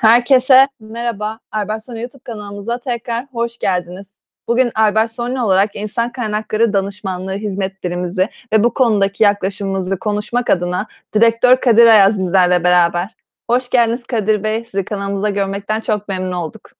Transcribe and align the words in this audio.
Herkese 0.00 0.68
merhaba. 0.80 1.38
Albert 1.52 1.84
Sony 1.84 2.00
YouTube 2.00 2.22
kanalımıza 2.22 2.78
tekrar 2.78 3.26
hoş 3.32 3.58
geldiniz. 3.58 4.06
Bugün 4.48 4.70
Albert 4.74 5.12
Sony 5.12 5.40
olarak 5.40 5.76
insan 5.76 6.12
kaynakları 6.12 6.72
danışmanlığı 6.72 7.32
hizmetlerimizi 7.32 8.28
ve 8.52 8.64
bu 8.64 8.74
konudaki 8.74 9.22
yaklaşımımızı 9.24 9.98
konuşmak 9.98 10.50
adına 10.50 10.86
Direktör 11.14 11.60
Kadir 11.60 11.86
Ayaz 11.86 12.18
bizlerle 12.18 12.64
beraber. 12.64 13.16
Hoş 13.50 13.70
geldiniz 13.70 14.04
Kadir 14.06 14.42
Bey. 14.44 14.64
Sizi 14.64 14.84
kanalımızda 14.84 15.30
görmekten 15.30 15.80
çok 15.80 16.08
memnun 16.08 16.32
olduk. 16.32 16.70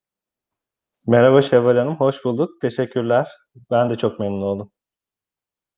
Merhaba 1.06 1.42
Şevval 1.42 1.76
Hanım, 1.76 1.96
hoş 1.96 2.24
bulduk. 2.24 2.60
Teşekkürler. 2.60 3.28
Ben 3.70 3.90
de 3.90 3.96
çok 3.96 4.20
memnun 4.20 4.42
oldum. 4.42 4.72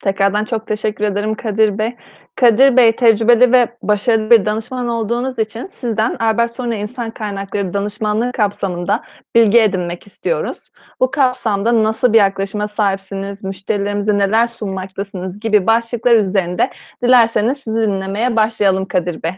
Tekrardan 0.03 0.45
çok 0.45 0.67
teşekkür 0.67 1.05
ederim 1.05 1.35
Kadir 1.35 1.79
Bey. 1.79 1.97
Kadir 2.37 2.77
Bey 2.77 2.97
tecrübeli 2.97 3.53
ve 3.53 3.77
başarılı 3.83 4.31
bir 4.31 4.47
danışman 4.47 4.89
olduğunuz 4.89 5.39
için 5.39 5.67
sizden 5.67 6.17
Albert 6.21 6.57
Sonra 6.57 6.75
İnsan 6.75 7.11
Kaynakları 7.11 7.75
Danışmanlığı 7.75 8.33
kapsamında 8.33 9.03
bilgi 9.35 9.61
edinmek 9.61 10.07
istiyoruz. 10.07 10.71
Bu 11.01 11.11
kapsamda 11.11 11.85
nasıl 11.85 12.13
bir 12.13 12.19
yaklaşıma 12.19 12.69
sahipsiniz, 12.69 13.45
müşterilerimize 13.45 14.19
neler 14.19 14.47
sunmaktasınız 14.47 15.41
gibi 15.41 15.67
başlıklar 15.67 16.17
üzerinde 16.17 16.71
dilerseniz 17.03 17.59
sizi 17.59 17.81
dinlemeye 17.81 18.37
başlayalım 18.37 18.87
Kadir 18.87 19.23
Bey. 19.23 19.33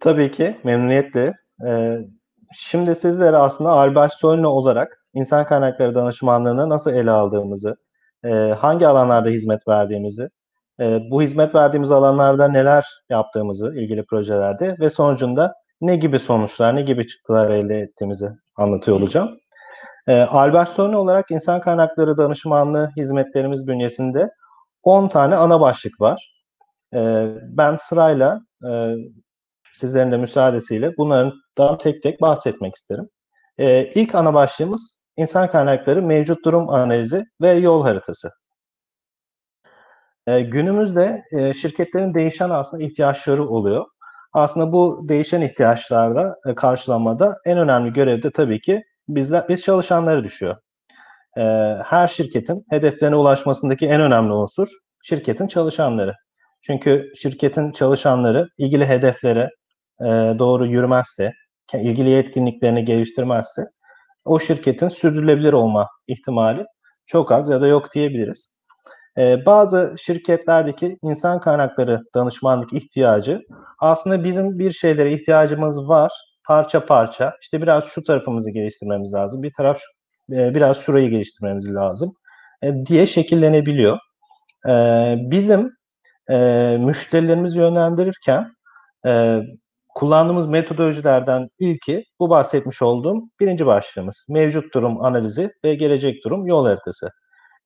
Tabii 0.00 0.30
ki 0.30 0.60
memnuniyetle. 0.64 1.34
Ee, 1.66 1.98
şimdi 2.54 2.94
sizlere 2.94 3.36
aslında 3.36 3.70
Albert 3.70 4.12
Solno 4.12 4.48
olarak 4.48 5.04
insan 5.14 5.46
kaynakları 5.46 5.94
danışmanlığını 5.94 6.68
nasıl 6.68 6.92
ele 6.92 7.10
aldığımızı, 7.10 7.76
e, 8.24 8.28
hangi 8.58 8.86
alanlarda 8.86 9.28
hizmet 9.28 9.68
verdiğimizi, 9.68 10.28
e, 10.80 11.10
bu 11.10 11.22
hizmet 11.22 11.54
verdiğimiz 11.54 11.90
alanlarda 11.90 12.48
neler 12.48 12.86
yaptığımızı 13.10 13.74
ilgili 13.76 14.04
projelerde 14.04 14.76
ve 14.80 14.90
sonucunda 14.90 15.54
ne 15.80 15.96
gibi 15.96 16.18
sonuçlar, 16.18 16.76
ne 16.76 16.82
gibi 16.82 17.06
çıktılar 17.06 17.50
elde 17.50 17.78
ettiğimizi 17.80 18.28
anlatıyor 18.56 19.00
olacağım. 19.00 19.38
E, 20.06 20.12
Albert 20.12 20.68
Solno 20.68 20.98
olarak 20.98 21.30
insan 21.30 21.60
kaynakları 21.60 22.18
danışmanlığı 22.18 22.90
hizmetlerimiz 22.96 23.66
bünyesinde 23.66 24.30
10 24.82 25.08
tane 25.08 25.36
ana 25.36 25.60
başlık 25.60 26.00
var. 26.00 26.32
E, 26.94 27.26
ben 27.42 27.76
sırayla 27.76 28.40
e, 28.70 28.94
sizlerin 29.74 30.12
de 30.12 30.16
müsaadesiyle 30.16 30.96
bunlardan 30.96 31.78
tek 31.78 32.02
tek 32.02 32.20
bahsetmek 32.20 32.74
isterim. 32.74 33.08
E, 33.58 33.84
ilk 33.84 34.14
ana 34.14 34.34
başlığımız 34.34 34.97
insan 35.18 35.50
kaynakları 35.50 36.02
mevcut 36.02 36.44
durum 36.44 36.68
analizi 36.68 37.24
ve 37.40 37.52
yol 37.52 37.82
haritası. 37.82 38.30
E, 40.26 40.40
günümüzde 40.40 41.22
e, 41.32 41.54
şirketlerin 41.54 42.14
değişen 42.14 42.50
aslında 42.50 42.84
ihtiyaçları 42.84 43.48
oluyor. 43.48 43.86
Aslında 44.32 44.72
bu 44.72 45.04
değişen 45.08 45.40
ihtiyaçlarda 45.40 46.36
e, 46.46 46.54
karşılamada 46.54 47.36
en 47.44 47.58
önemli 47.58 47.92
görev 47.92 48.22
de 48.22 48.30
tabii 48.30 48.60
ki 48.60 48.82
bizler 49.08 49.44
biz 49.48 49.62
çalışanları 49.62 50.24
düşüyor. 50.24 50.56
E, 51.38 51.42
her 51.84 52.08
şirketin 52.08 52.64
hedeflerine 52.70 53.16
ulaşmasındaki 53.16 53.86
en 53.86 54.00
önemli 54.00 54.32
unsur 54.32 54.68
şirketin 55.02 55.46
çalışanları. 55.46 56.14
Çünkü 56.62 57.12
şirketin 57.16 57.72
çalışanları 57.72 58.48
ilgili 58.58 58.86
hedeflere 58.86 59.50
e, 60.00 60.06
doğru 60.38 60.66
yürümezse, 60.66 61.32
ilgili 61.74 62.10
yetkinliklerini 62.10 62.84
geliştirmezse 62.84 63.62
o 64.28 64.40
şirketin 64.40 64.88
sürdürülebilir 64.88 65.52
olma 65.52 65.88
ihtimali 66.06 66.64
çok 67.06 67.32
az 67.32 67.48
ya 67.48 67.60
da 67.60 67.66
yok 67.66 67.94
diyebiliriz. 67.94 68.58
Ee, 69.18 69.46
bazı 69.46 69.94
şirketlerdeki 69.98 70.98
insan 71.02 71.40
kaynakları 71.40 72.00
danışmanlık 72.14 72.72
ihtiyacı 72.72 73.40
aslında 73.78 74.24
bizim 74.24 74.58
bir 74.58 74.72
şeylere 74.72 75.12
ihtiyacımız 75.12 75.88
var 75.88 76.12
parça 76.44 76.86
parça. 76.86 77.34
İşte 77.42 77.62
biraz 77.62 77.84
şu 77.84 78.04
tarafımızı 78.04 78.50
geliştirmemiz 78.50 79.14
lazım, 79.14 79.42
bir 79.42 79.52
taraf 79.56 79.80
e, 80.32 80.54
biraz 80.54 80.76
şurayı 80.76 81.10
geliştirmemiz 81.10 81.74
lazım 81.74 82.14
e, 82.62 82.86
diye 82.86 83.06
şekillenebiliyor. 83.06 83.98
E, 84.68 84.72
bizim 85.18 85.72
e, 86.30 86.36
müşterilerimizi 86.80 87.58
yönlendirirken 87.58 88.52
e, 89.06 89.40
kullandığımız 89.98 90.46
metodolojilerden 90.46 91.48
ilki 91.58 92.04
bu 92.20 92.30
bahsetmiş 92.30 92.82
olduğum 92.82 93.22
birinci 93.40 93.66
başlığımız. 93.66 94.26
Mevcut 94.28 94.74
durum 94.74 95.04
analizi 95.04 95.50
ve 95.64 95.74
gelecek 95.74 96.24
durum 96.24 96.46
yol 96.46 96.66
haritası. 96.66 97.10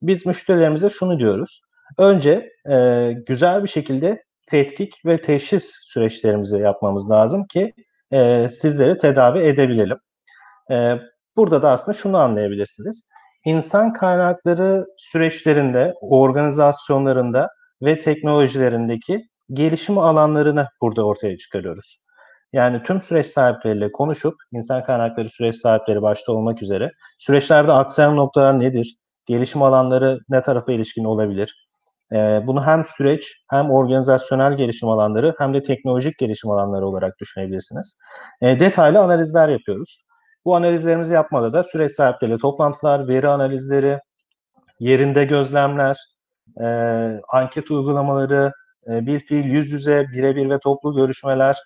Biz 0.03 0.26
müşterilerimize 0.26 0.88
şunu 0.88 1.19
diyoruz. 1.19 1.60
Önce 1.98 2.50
e, 2.70 3.10
güzel 3.26 3.62
bir 3.62 3.69
şekilde 3.69 4.22
tetkik 4.47 5.06
ve 5.06 5.20
teşhis 5.20 5.72
süreçlerimizi 5.82 6.56
yapmamız 6.56 7.10
lazım 7.10 7.44
ki 7.53 7.72
e, 8.12 8.49
sizleri 8.50 8.99
tedavi 8.99 9.38
edebilelim. 9.38 9.99
E, 10.70 10.94
burada 11.37 11.62
da 11.62 11.70
aslında 11.70 11.99
şunu 11.99 12.16
anlayabilirsiniz. 12.16 13.09
İnsan 13.47 13.93
kaynakları 13.93 14.87
süreçlerinde, 14.97 15.94
organizasyonlarında 16.00 17.49
ve 17.82 17.99
teknolojilerindeki 17.99 19.20
gelişim 19.53 19.99
alanlarını 19.99 20.69
burada 20.81 21.06
ortaya 21.06 21.38
çıkarıyoruz. 21.38 22.03
Yani 22.52 22.82
tüm 22.82 23.02
süreç 23.02 23.26
sahipleriyle 23.26 23.92
konuşup, 23.92 24.34
insan 24.52 24.84
kaynakları 24.84 25.30
süreç 25.30 25.56
sahipleri 25.56 26.02
başta 26.02 26.32
olmak 26.32 26.62
üzere, 26.62 26.92
süreçlerde 27.18 27.72
aksayan 27.72 28.16
noktalar 28.16 28.60
nedir, 28.60 28.96
gelişim 29.26 29.62
alanları 29.62 30.20
ne 30.28 30.42
tarafa 30.42 30.72
ilişkin 30.72 31.04
olabilir, 31.04 31.68
ee, 32.12 32.42
bunu 32.46 32.66
hem 32.66 32.84
süreç 32.84 33.44
hem 33.50 33.70
organizasyonel 33.70 34.56
gelişim 34.56 34.88
alanları 34.88 35.34
hem 35.38 35.54
de 35.54 35.62
teknolojik 35.62 36.18
gelişim 36.18 36.50
alanları 36.50 36.86
olarak 36.86 37.18
düşünebilirsiniz. 37.20 37.98
E, 38.40 38.60
detaylı 38.60 38.98
analizler 38.98 39.48
yapıyoruz. 39.48 40.04
Bu 40.44 40.56
analizlerimizi 40.56 41.12
yapmada 41.12 41.52
da 41.52 41.64
süreç 41.64 41.92
sahipleriyle 41.92 42.38
toplantılar, 42.38 43.08
veri 43.08 43.28
analizleri, 43.28 43.98
yerinde 44.80 45.24
gözlemler, 45.24 45.96
e, 46.60 46.66
anket 47.32 47.70
uygulamaları, 47.70 48.52
e, 48.90 49.06
bir 49.06 49.20
fiil 49.20 49.44
yüz 49.44 49.72
yüze, 49.72 50.06
birebir 50.12 50.50
ve 50.50 50.58
toplu 50.58 50.94
görüşmeler, 50.94 51.56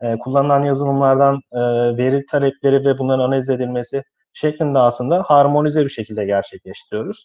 e, 0.00 0.18
kullanılan 0.18 0.64
yazılımlardan 0.64 1.40
e, 1.52 1.60
veri 1.96 2.26
talepleri 2.26 2.84
ve 2.84 2.98
bunların 2.98 3.24
analiz 3.24 3.50
edilmesi 3.50 4.02
şeklinde 4.32 4.78
aslında 4.78 5.22
harmonize 5.22 5.84
bir 5.84 5.88
şekilde 5.90 6.24
gerçekleştiriyoruz. 6.24 7.24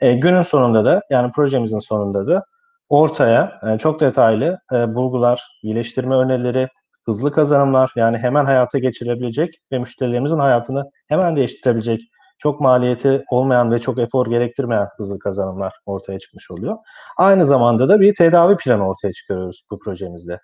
E, 0.00 0.14
günün 0.14 0.42
sonunda 0.42 0.84
da 0.84 1.02
yani 1.10 1.32
projemizin 1.32 1.78
sonunda 1.78 2.26
da 2.26 2.44
ortaya 2.88 3.60
e, 3.66 3.78
çok 3.78 4.00
detaylı 4.00 4.58
e, 4.72 4.94
bulgular, 4.94 5.60
iyileştirme 5.62 6.14
önerileri, 6.14 6.68
hızlı 7.06 7.32
kazanımlar 7.32 7.92
yani 7.96 8.18
hemen 8.18 8.44
hayata 8.44 8.78
geçirebilecek 8.78 9.54
ve 9.72 9.78
müşterilerimizin 9.78 10.38
hayatını 10.38 10.90
hemen 11.08 11.36
değiştirebilecek 11.36 12.00
çok 12.38 12.60
maliyeti 12.60 13.24
olmayan 13.30 13.72
ve 13.72 13.80
çok 13.80 13.98
efor 13.98 14.26
gerektirmeyen 14.26 14.88
hızlı 14.96 15.18
kazanımlar 15.18 15.74
ortaya 15.86 16.18
çıkmış 16.18 16.50
oluyor. 16.50 16.76
Aynı 17.16 17.46
zamanda 17.46 17.88
da 17.88 18.00
bir 18.00 18.14
tedavi 18.14 18.56
planı 18.56 18.88
ortaya 18.88 19.12
çıkarıyoruz 19.12 19.62
bu 19.70 19.78
projemizde. 19.78 20.40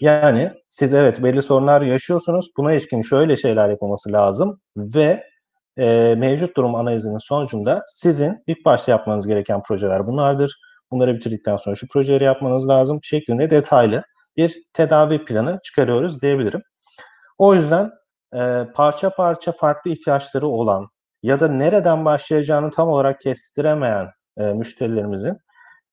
Yani 0.00 0.52
siz 0.68 0.94
evet 0.94 1.22
belli 1.22 1.42
sorunlar 1.42 1.82
yaşıyorsunuz. 1.82 2.50
Buna 2.56 2.72
ilişkin 2.72 3.02
şöyle 3.02 3.36
şeyler 3.36 3.68
yapılması 3.68 4.12
lazım 4.12 4.60
ve 4.76 5.24
e, 5.76 6.14
mevcut 6.14 6.56
durum 6.56 6.74
analizinin 6.74 7.18
sonucunda 7.18 7.82
sizin 7.88 8.42
ilk 8.46 8.64
başta 8.64 8.92
yapmanız 8.92 9.26
gereken 9.26 9.62
projeler 9.62 10.06
bunlardır. 10.06 10.56
Bunları 10.90 11.14
bitirdikten 11.14 11.56
sonra 11.56 11.76
şu 11.76 11.88
projeleri 11.88 12.24
yapmanız 12.24 12.68
lazım 12.68 12.98
şeklinde 13.02 13.50
detaylı 13.50 14.02
bir 14.36 14.62
tedavi 14.72 15.24
planı 15.24 15.58
çıkarıyoruz 15.64 16.22
diyebilirim. 16.22 16.62
O 17.38 17.54
yüzden 17.54 17.90
e, 18.34 18.66
parça 18.74 19.10
parça 19.10 19.52
farklı 19.52 19.90
ihtiyaçları 19.90 20.48
olan 20.48 20.88
ya 21.22 21.40
da 21.40 21.48
nereden 21.48 22.04
başlayacağını 22.04 22.70
tam 22.70 22.88
olarak 22.88 23.20
kestiremeyen 23.20 24.10
e, 24.38 24.42
müşterilerimizin 24.52 25.38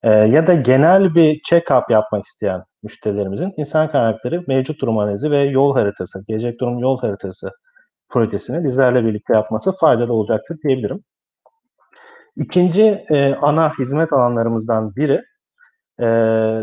e, 0.02 0.10
ya 0.10 0.46
da 0.46 0.54
genel 0.54 1.14
bir 1.14 1.40
check-up 1.50 1.92
yapmak 1.92 2.26
isteyen 2.26 2.64
müşterilerimizin 2.82 3.54
insan 3.56 3.90
kaynakları 3.90 4.44
mevcut 4.48 4.80
durum 4.80 4.98
analizi 4.98 5.30
ve 5.30 5.38
yol 5.38 5.74
haritası, 5.74 6.24
gelecek 6.28 6.60
durum 6.60 6.78
yol 6.78 7.00
haritası 7.00 7.50
projesini 8.08 8.64
bizlerle 8.64 9.04
birlikte 9.04 9.34
yapması 9.34 9.72
faydalı 9.72 10.12
olacaktır 10.12 10.56
diyebilirim. 10.64 11.04
İkinci 12.36 12.82
e, 13.10 13.34
ana 13.34 13.72
hizmet 13.78 14.12
alanlarımızdan 14.12 14.96
biri, 14.96 15.22
e, 16.00 16.06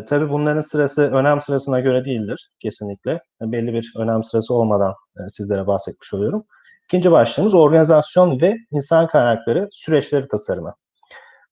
tabii 0.10 0.30
bunların 0.30 0.62
sırası 0.62 1.02
önem 1.02 1.42
sırasına 1.42 1.80
göre 1.80 2.06
değildir 2.06 2.50
kesinlikle. 2.60 3.22
Belli 3.42 3.74
bir 3.74 3.94
önem 3.98 4.24
sırası 4.24 4.54
olmadan 4.54 4.94
e, 5.18 5.30
sizlere 5.30 5.68
bahsetmiş 5.68 6.14
oluyorum. 6.14 6.44
İkinci 6.84 7.12
başlığımız 7.12 7.54
organizasyon 7.54 8.42
ve 8.42 8.56
insan 8.72 9.08
kaynakları 9.08 9.68
süreçleri 9.72 10.28
tasarımı. 10.28 10.74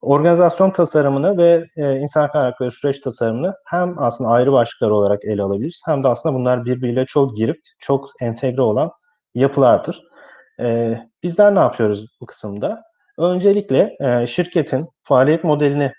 Organizasyon 0.01 0.71
tasarımını 0.71 1.37
ve 1.37 1.65
e, 1.77 1.95
insan 1.95 2.31
kaynakları 2.31 2.71
süreç 2.71 2.99
tasarımını 2.99 3.53
hem 3.65 3.99
aslında 3.99 4.29
ayrı 4.29 4.51
başlıklar 4.51 4.89
olarak 4.89 5.25
ele 5.25 5.41
alabiliriz 5.41 5.81
hem 5.85 6.03
de 6.03 6.07
aslında 6.07 6.35
bunlar 6.35 6.65
birbiriyle 6.65 7.05
çok 7.05 7.37
girip 7.37 7.57
çok 7.79 8.09
entegre 8.21 8.61
olan 8.61 8.91
yapılardır. 9.35 10.01
E, 10.59 10.97
bizler 11.23 11.55
ne 11.55 11.59
yapıyoruz 11.59 12.05
bu 12.21 12.25
kısımda? 12.25 12.83
Öncelikle 13.17 13.97
e, 13.99 14.27
şirketin 14.27 14.87
faaliyet 15.03 15.43
modelini 15.43 15.91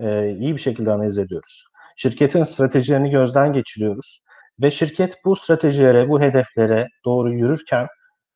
e, 0.00 0.30
iyi 0.30 0.56
bir 0.56 0.60
şekilde 0.60 0.92
analiz 0.92 1.18
ediyoruz. 1.18 1.64
Şirketin 1.96 2.44
stratejilerini 2.44 3.10
gözden 3.10 3.52
geçiriyoruz 3.52 4.22
ve 4.62 4.70
şirket 4.70 5.16
bu 5.24 5.36
stratejilere, 5.36 6.08
bu 6.08 6.20
hedeflere 6.20 6.86
doğru 7.04 7.32
yürürken 7.32 7.86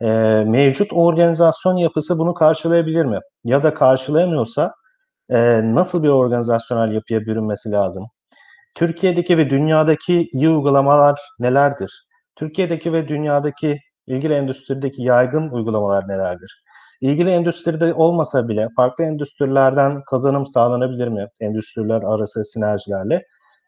e, 0.00 0.06
mevcut 0.46 0.92
organizasyon 0.92 1.76
yapısı 1.76 2.18
bunu 2.18 2.34
karşılayabilir 2.34 3.04
mi? 3.04 3.18
Ya 3.44 3.62
da 3.62 3.74
karşılayamıyorsa 3.74 4.74
e, 5.30 5.60
nasıl 5.74 6.02
bir 6.02 6.08
organizasyonel 6.08 6.94
yapıya 6.94 7.20
bürünmesi 7.20 7.70
lazım? 7.70 8.06
Türkiye'deki 8.74 9.38
ve 9.38 9.50
dünyadaki 9.50 10.28
iyi 10.32 10.48
uygulamalar 10.48 11.20
nelerdir? 11.38 12.06
Türkiye'deki 12.36 12.92
ve 12.92 13.08
dünyadaki 13.08 13.78
ilgili 14.06 14.34
endüstrideki 14.34 15.02
yaygın 15.02 15.48
uygulamalar 15.48 16.08
nelerdir? 16.08 16.64
İlgili 17.00 17.30
endüstride 17.30 17.94
olmasa 17.94 18.48
bile 18.48 18.68
farklı 18.76 19.04
endüstrilerden 19.04 20.02
kazanım 20.10 20.46
sağlanabilir 20.46 21.08
mi? 21.08 21.26
Endüstriler 21.40 22.02
arası 22.02 22.44
sinerjilerle 22.44 23.22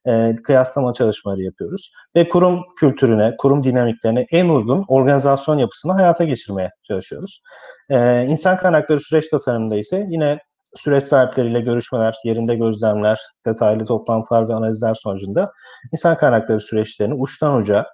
e, 0.07 0.37
kıyaslama 0.45 0.93
çalışmaları 0.95 1.43
yapıyoruz. 1.43 1.93
Ve 2.17 2.29
kurum 2.29 2.61
kültürüne, 2.81 3.35
kurum 3.39 3.65
dinamiklerine 3.65 4.27
en 4.31 4.49
uygun 4.49 4.85
organizasyon 4.89 5.59
yapısını 5.59 5.93
hayata 5.93 6.25
geçirmeye 6.25 6.71
çalışıyoruz. 6.83 7.43
E, 7.91 8.25
insan 8.25 8.57
kaynakları 8.57 9.01
süreç 9.01 9.29
tasarımında 9.29 9.77
ise 9.77 10.07
yine 10.11 10.39
süreç 10.77 11.05
sahipleriyle 11.05 11.61
görüşmeler, 11.61 12.15
yerinde 12.25 12.55
gözlemler, 12.55 13.21
detaylı 13.47 13.85
toplantılar 13.85 14.49
ve 14.49 14.55
analizler 14.55 14.95
sonucunda 14.95 15.53
insan 15.93 16.17
kaynakları 16.17 16.61
süreçlerini 16.61 17.15
uçtan 17.15 17.57
uca 17.57 17.87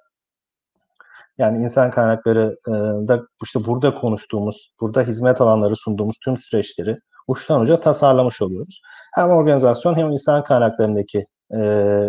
yani 1.39 1.63
insan 1.63 1.91
kaynakları 1.91 2.57
e, 2.69 2.73
da 3.09 3.23
işte 3.43 3.61
burada 3.67 3.95
konuştuğumuz, 3.95 4.75
burada 4.81 5.03
hizmet 5.03 5.41
alanları 5.41 5.77
sunduğumuz 5.77 6.17
tüm 6.25 6.39
süreçleri 6.39 6.99
uçtan 7.27 7.61
uca 7.61 7.81
tasarlamış 7.81 8.43
oluyoruz. 8.43 8.83
Hem 9.15 9.31
organizasyon 9.31 9.97
hem 9.97 10.11
insan 10.11 10.45
kaynaklarındaki 10.45 11.27
e, 11.57 12.03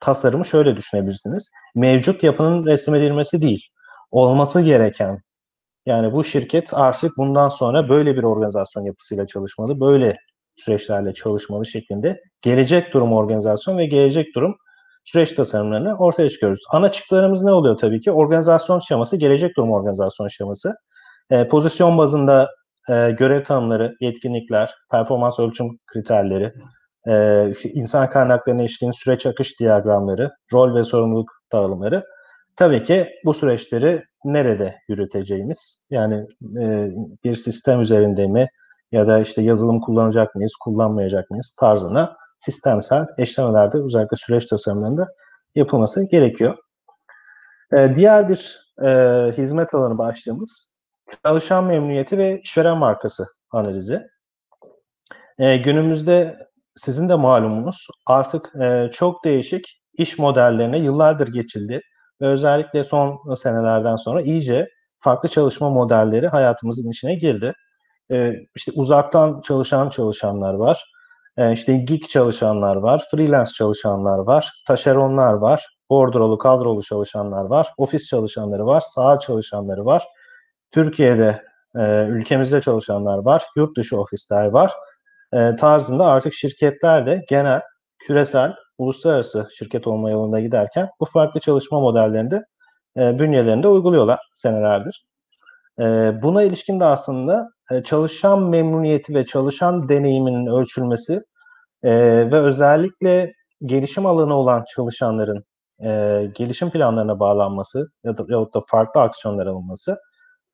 tasarımı 0.00 0.46
şöyle 0.46 0.76
düşünebilirsiniz. 0.76 1.50
Mevcut 1.74 2.22
yapının 2.22 2.66
resmedilmesi 2.66 3.42
değil, 3.42 3.68
olması 4.10 4.60
gereken 4.60 5.18
yani 5.86 6.12
bu 6.12 6.24
şirket 6.24 6.74
artık 6.74 7.16
bundan 7.16 7.48
sonra 7.48 7.88
böyle 7.88 8.16
bir 8.16 8.24
organizasyon 8.24 8.84
yapısıyla 8.84 9.26
çalışmalı, 9.26 9.80
böyle 9.80 10.12
süreçlerle 10.56 11.14
çalışmalı 11.14 11.66
şeklinde 11.66 12.20
gelecek 12.42 12.92
durum 12.94 13.12
organizasyon 13.12 13.78
ve 13.78 13.86
gelecek 13.86 14.34
durum 14.34 14.56
süreç 15.04 15.32
tasarımlarını 15.32 15.96
ortaya 15.96 16.30
çıkıyoruz. 16.30 16.60
Ana 16.72 16.92
çıktılarımız 16.92 17.42
ne 17.42 17.52
oluyor 17.52 17.76
tabii 17.76 18.00
ki? 18.00 18.12
Organizasyon 18.12 18.80
şeması, 18.80 19.16
gelecek 19.16 19.56
durum 19.56 19.72
organizasyon 19.72 20.28
şeması. 20.28 20.74
E, 21.30 21.48
pozisyon 21.48 21.98
bazında 21.98 22.50
e, 22.90 23.10
görev 23.10 23.44
tanımları, 23.44 23.96
yetkinlikler, 24.00 24.74
performans 24.90 25.38
ölçüm 25.38 25.78
kriterleri, 25.86 26.52
e, 27.08 27.52
insan 27.74 28.10
kaynaklarına 28.10 28.62
ilişkin 28.62 28.90
süreç 28.90 29.26
akış 29.26 29.60
diyagramları, 29.60 30.30
rol 30.52 30.74
ve 30.74 30.84
sorumluluk 30.84 31.30
dağılımları. 31.52 32.04
Tabii 32.56 32.82
ki 32.82 33.08
bu 33.24 33.34
süreçleri 33.34 34.02
nerede 34.24 34.78
yürüteceğimiz, 34.88 35.86
yani 35.90 36.26
e, 36.60 36.90
bir 37.24 37.36
sistem 37.36 37.80
üzerinde 37.80 38.26
mi 38.26 38.48
ya 38.92 39.08
da 39.08 39.20
işte 39.20 39.42
yazılım 39.42 39.80
kullanacak 39.80 40.34
mıyız, 40.34 40.56
kullanmayacak 40.60 41.30
mıyız 41.30 41.56
tarzına 41.60 42.16
sistemsel 42.38 43.06
eşlemelerde 43.18 43.78
özellikle 43.78 44.16
süreç 44.16 44.46
tasarımlarında 44.46 45.06
yapılması 45.54 46.10
gerekiyor. 46.10 46.56
E, 47.72 47.96
diğer 47.96 48.28
bir 48.28 48.60
e, 48.82 48.88
hizmet 49.38 49.74
alanı 49.74 49.98
başlığımız 49.98 50.78
çalışan 51.24 51.64
memnuniyeti 51.64 52.18
ve 52.18 52.40
işveren 52.40 52.76
markası 52.76 53.26
analizi. 53.50 54.02
E, 55.38 55.56
günümüzde 55.56 56.38
sizin 56.76 57.08
de 57.08 57.14
malumunuz 57.14 57.86
artık 58.06 58.50
e, 58.62 58.90
çok 58.92 59.24
değişik 59.24 59.82
iş 59.98 60.18
modellerine 60.18 60.78
yıllardır 60.78 61.28
geçildi 61.28 61.80
ve 62.20 62.26
özellikle 62.26 62.84
son 62.84 63.34
senelerden 63.34 63.96
sonra 63.96 64.22
iyice 64.22 64.68
farklı 64.98 65.28
çalışma 65.28 65.70
modelleri 65.70 66.28
hayatımızın 66.28 66.90
içine 66.90 67.14
girdi. 67.14 67.52
E, 68.10 68.32
işte 68.56 68.72
uzaktan 68.74 69.40
çalışan 69.40 69.90
çalışanlar 69.90 70.54
var, 70.54 70.84
e, 71.36 71.52
işte 71.52 71.76
gig 71.76 72.08
çalışanlar 72.08 72.76
var, 72.76 73.04
freelance 73.10 73.50
çalışanlar 73.50 74.18
var, 74.18 74.52
taşeronlar 74.66 75.32
var, 75.32 75.66
bordrolu, 75.90 76.38
kadrolu 76.38 76.82
çalışanlar 76.82 77.44
var, 77.44 77.72
ofis 77.76 78.06
çalışanları 78.06 78.66
var, 78.66 78.82
saha 78.86 79.18
çalışanları 79.18 79.84
var. 79.84 80.04
Türkiye'de, 80.72 81.42
e, 81.76 82.06
ülkemizde 82.08 82.60
çalışanlar 82.60 83.18
var, 83.18 83.44
yurt 83.56 83.76
dışı 83.76 84.00
ofisler 84.00 84.44
var 84.44 84.72
e, 85.34 85.56
tarzında 85.56 86.06
artık 86.06 86.32
şirketler 86.32 87.06
de 87.06 87.24
genel, 87.28 87.60
küresel, 87.98 88.54
uluslararası 88.78 89.48
şirket 89.58 89.86
olma 89.86 90.10
yolunda 90.10 90.40
giderken 90.40 90.88
bu 91.00 91.04
farklı 91.04 91.40
çalışma 91.40 91.80
modellerinde 91.80 92.44
e, 92.96 93.18
bünyelerinde 93.18 93.68
uyguluyorlar 93.68 94.18
senelerdir. 94.34 95.04
E, 95.80 95.84
buna 96.22 96.42
ilişkin 96.42 96.80
de 96.80 96.84
aslında 96.84 97.48
e, 97.70 97.82
çalışan 97.82 98.42
memnuniyeti 98.42 99.14
ve 99.14 99.26
çalışan 99.26 99.88
deneyiminin 99.88 100.46
ölçülmesi 100.46 101.20
e, 101.82 101.90
ve 102.30 102.40
özellikle 102.40 103.32
gelişim 103.64 104.06
alanı 104.06 104.34
olan 104.34 104.64
çalışanların 104.74 105.44
e, 105.84 106.22
gelişim 106.34 106.70
planlarına 106.70 107.20
bağlanması 107.20 107.86
ya 108.04 108.16
da, 108.18 108.24
ya 108.28 108.38
da 108.40 108.60
farklı 108.68 109.00
aksiyonlar 109.00 109.46
alınması 109.46 109.96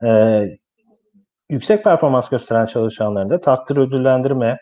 e, 0.05 0.43
yüksek 1.51 1.85
performans 1.85 2.29
gösteren 2.29 2.67
çalışanların 2.67 3.31
da 3.31 3.41
takdir 3.41 3.77
ödüllendirme 3.77 4.57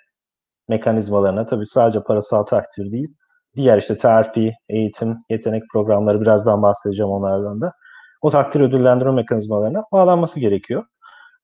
mekanizmalarına 0.69 1.47
tabii 1.47 1.67
sadece 1.67 2.03
parasal 2.03 2.43
takdir 2.43 2.93
değil, 2.93 3.09
diğer 3.57 3.79
işte 3.79 3.97
terfi, 3.97 4.53
eğitim, 4.69 5.17
yetenek 5.31 5.63
programları 5.73 6.21
birazdan 6.21 6.63
bahsedeceğim 6.63 7.11
onlardan 7.11 7.61
da. 7.61 7.73
O 8.23 8.31
takdir 8.31 8.61
ödüllendirme 8.61 9.13
mekanizmalarına 9.13 9.85
bağlanması 9.93 10.41
gerekiyor. 10.41 10.85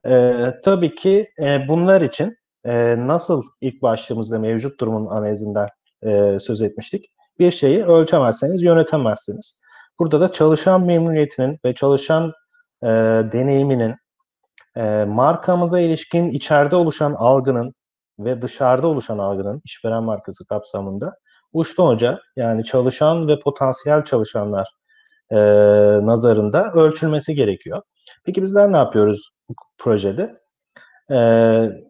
Ee, 0.07 0.55
tabii 0.65 0.95
ki 0.95 1.29
e, 1.41 1.69
bunlar 1.69 2.01
için 2.01 2.37
e, 2.65 2.97
nasıl 3.07 3.43
ilk 3.61 3.83
başlığımızda 3.83 4.39
mevcut 4.39 4.81
durumun 4.81 5.07
analizinden 5.07 5.69
e, 6.03 6.39
söz 6.41 6.63
etmiştik. 6.63 7.05
Bir 7.39 7.51
şeyi 7.51 7.85
ölçemezseniz 7.85 8.63
yönetemezsiniz. 8.63 9.61
Burada 9.99 10.21
da 10.21 10.33
çalışan 10.33 10.87
memnuniyetinin 10.87 11.59
ve 11.65 11.75
çalışan 11.75 12.33
e, 12.83 12.89
deneyiminin 13.33 13.95
e, 14.77 15.05
markamıza 15.05 15.81
ilişkin 15.81 16.29
içeride 16.29 16.77
oluşan 16.77 17.13
algının 17.13 17.75
ve 18.19 18.43
dışarıda 18.43 18.87
oluşan 18.87 19.19
algının 19.19 19.63
işveren 19.65 20.03
markası 20.03 20.47
kapsamında 20.47 21.15
uçtan 21.55 21.87
hoca 21.87 22.19
yani 22.37 22.65
çalışan 22.65 23.29
ve 23.29 23.39
potansiyel 23.39 24.05
çalışanlar 24.05 24.69
e, 25.31 25.37
nazarında 26.07 26.73
ölçülmesi 26.73 27.35
gerekiyor. 27.35 27.83
Peki 28.25 28.43
bizler 28.43 28.73
ne 28.73 28.77
yapıyoruz 28.77 29.31
bu 29.49 29.55
projede? 29.79 30.35
E, 31.11 31.19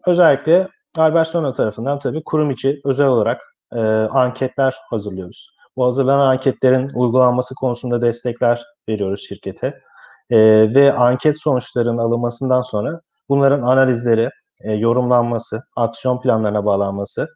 özellikle 0.07 0.67
Albert 0.97 1.27
Sona 1.27 1.51
tarafından 1.51 1.99
tabii 1.99 2.23
kurum 2.25 2.51
içi 2.51 2.81
özel 2.85 3.07
olarak 3.07 3.41
e, 3.73 3.79
anketler 4.11 4.75
hazırlıyoruz. 4.89 5.49
Bu 5.77 5.85
hazırlanan 5.85 6.27
anketlerin 6.27 6.89
uygulanması 6.95 7.55
konusunda 7.55 8.01
destekler 8.01 8.63
veriyoruz 8.89 9.25
şirkete. 9.27 9.81
E, 10.29 10.37
ve 10.75 10.93
anket 10.93 11.41
sonuçlarının 11.41 11.97
alınmasından 11.97 12.61
sonra 12.61 13.01
bunların 13.29 13.61
analizleri, 13.61 14.29
e, 14.61 14.73
yorumlanması, 14.73 15.61
aksiyon 15.75 16.21
planlarına 16.21 16.65
bağlanması 16.65 17.27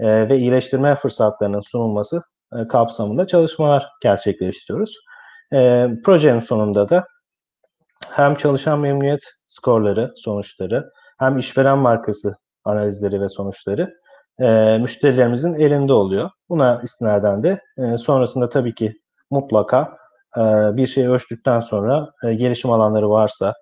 ve 0.00 0.36
iyileştirme 0.36 0.94
fırsatlarının 0.94 1.60
sunulması 1.60 2.22
kapsamında 2.68 3.26
çalışmalar 3.26 3.88
gerçekleştiriyoruz. 4.02 4.96
Projenin 6.04 6.38
sonunda 6.38 6.88
da 6.88 7.04
hem 8.10 8.34
çalışan 8.34 8.80
memnuniyet 8.80 9.20
skorları, 9.46 10.12
sonuçları, 10.16 10.90
hem 11.18 11.38
işveren 11.38 11.78
markası 11.78 12.34
analizleri 12.64 13.20
ve 13.20 13.28
sonuçları 13.28 13.92
müşterilerimizin 14.80 15.54
elinde 15.54 15.92
oluyor. 15.92 16.30
Buna 16.48 16.80
istinaden 16.84 17.42
de 17.42 17.60
sonrasında 17.96 18.48
tabii 18.48 18.74
ki 18.74 18.92
mutlaka 19.30 19.96
bir 20.72 20.86
şeyi 20.86 21.08
ölçtükten 21.08 21.60
sonra 21.60 22.08
gelişim 22.22 22.70
alanları 22.70 23.10
varsa 23.10 23.54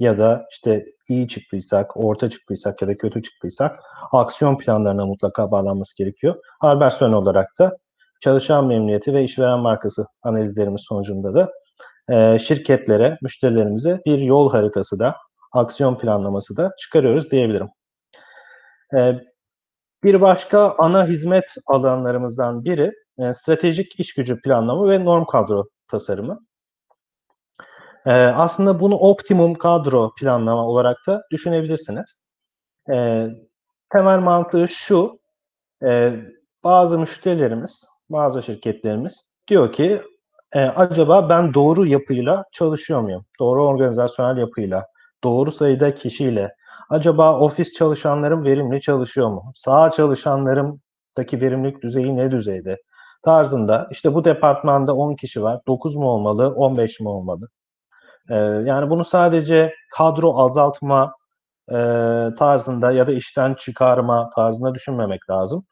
ya 0.00 0.18
da 0.18 0.46
işte 0.50 0.84
iyi 1.08 1.28
çıktıysak, 1.28 1.96
orta 1.96 2.30
çıktıysak 2.30 2.82
ya 2.82 2.88
da 2.88 2.98
kötü 2.98 3.22
çıktıysak 3.22 3.80
aksiyon 4.12 4.58
planlarına 4.58 5.06
mutlaka 5.06 5.50
bağlanması 5.50 5.96
gerekiyor. 5.96 6.36
Alberson 6.60 7.12
olarak 7.12 7.48
da 7.60 7.76
çalışan 8.20 8.66
memnuniyeti 8.66 9.14
ve 9.14 9.24
işveren 9.24 9.58
markası 9.58 10.06
analizlerimiz 10.22 10.80
sonucunda 10.80 11.34
da 11.34 11.52
e, 12.10 12.38
şirketlere, 12.38 13.18
müşterilerimize 13.22 14.00
bir 14.06 14.18
yol 14.18 14.50
haritası 14.50 14.98
da, 14.98 15.16
aksiyon 15.52 15.98
planlaması 15.98 16.56
da 16.56 16.72
çıkarıyoruz 16.78 17.30
diyebilirim. 17.30 17.68
E, 18.96 19.14
bir 20.04 20.20
başka 20.20 20.74
ana 20.78 21.06
hizmet 21.06 21.54
alanlarımızdan 21.66 22.64
biri 22.64 22.92
e, 23.18 23.34
stratejik 23.34 24.00
iş 24.00 24.14
gücü 24.14 24.40
planlama 24.40 24.88
ve 24.90 25.04
norm 25.04 25.24
kadro 25.24 25.68
tasarımı. 25.90 26.45
E, 28.06 28.10
aslında 28.12 28.80
bunu 28.80 28.94
optimum 28.94 29.54
kadro 29.54 30.12
planlama 30.20 30.66
olarak 30.66 30.96
da 31.06 31.22
düşünebilirsiniz. 31.32 32.26
E, 32.94 33.28
temel 33.92 34.18
mantığı 34.18 34.68
şu, 34.70 35.18
e, 35.86 36.14
bazı 36.64 36.98
müşterilerimiz, 36.98 37.88
bazı 38.10 38.42
şirketlerimiz 38.42 39.34
diyor 39.48 39.72
ki 39.72 40.02
e, 40.54 40.60
acaba 40.60 41.28
ben 41.28 41.54
doğru 41.54 41.86
yapıyla 41.86 42.44
çalışıyor 42.52 43.00
muyum? 43.00 43.26
Doğru 43.40 43.66
organizasyonel 43.66 44.36
yapıyla, 44.40 44.86
doğru 45.24 45.52
sayıda 45.52 45.94
kişiyle, 45.94 46.50
acaba 46.90 47.40
ofis 47.40 47.74
çalışanlarım 47.74 48.44
verimli 48.44 48.80
çalışıyor 48.80 49.28
mu? 49.28 49.52
Sağ 49.54 49.90
çalışanlarımdaki 49.90 51.40
verimlilik 51.40 51.82
düzeyi 51.82 52.16
ne 52.16 52.30
düzeyde? 52.30 52.76
Tarzında 53.24 53.88
işte 53.90 54.14
bu 54.14 54.24
departmanda 54.24 54.96
10 54.96 55.14
kişi 55.16 55.42
var, 55.42 55.60
9 55.66 55.96
mu 55.96 56.08
olmalı, 56.10 56.54
15 56.56 57.00
mi 57.00 57.08
olmalı? 57.08 57.48
Yani 58.64 58.90
bunu 58.90 59.04
sadece 59.04 59.74
kadro 59.92 60.38
azaltma 60.38 61.12
tarzında 62.38 62.92
ya 62.92 63.06
da 63.06 63.12
işten 63.12 63.54
çıkarma 63.54 64.30
tarzında 64.30 64.74
düşünmemek 64.74 65.30
lazım. 65.30 65.66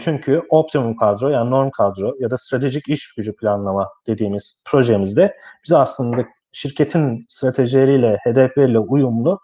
Çünkü 0.00 0.42
optimum 0.50 0.96
kadro 0.96 1.28
yani 1.28 1.50
norm 1.50 1.70
kadro 1.70 2.14
ya 2.20 2.30
da 2.30 2.38
stratejik 2.38 2.88
iş 2.88 3.14
gücü 3.14 3.36
planlama 3.36 3.88
dediğimiz 4.06 4.62
projemizde 4.66 5.36
biz 5.64 5.72
aslında 5.72 6.24
şirketin 6.52 7.24
stratejileriyle, 7.28 8.18
hedefleriyle 8.22 8.78
uyumlu 8.78 9.40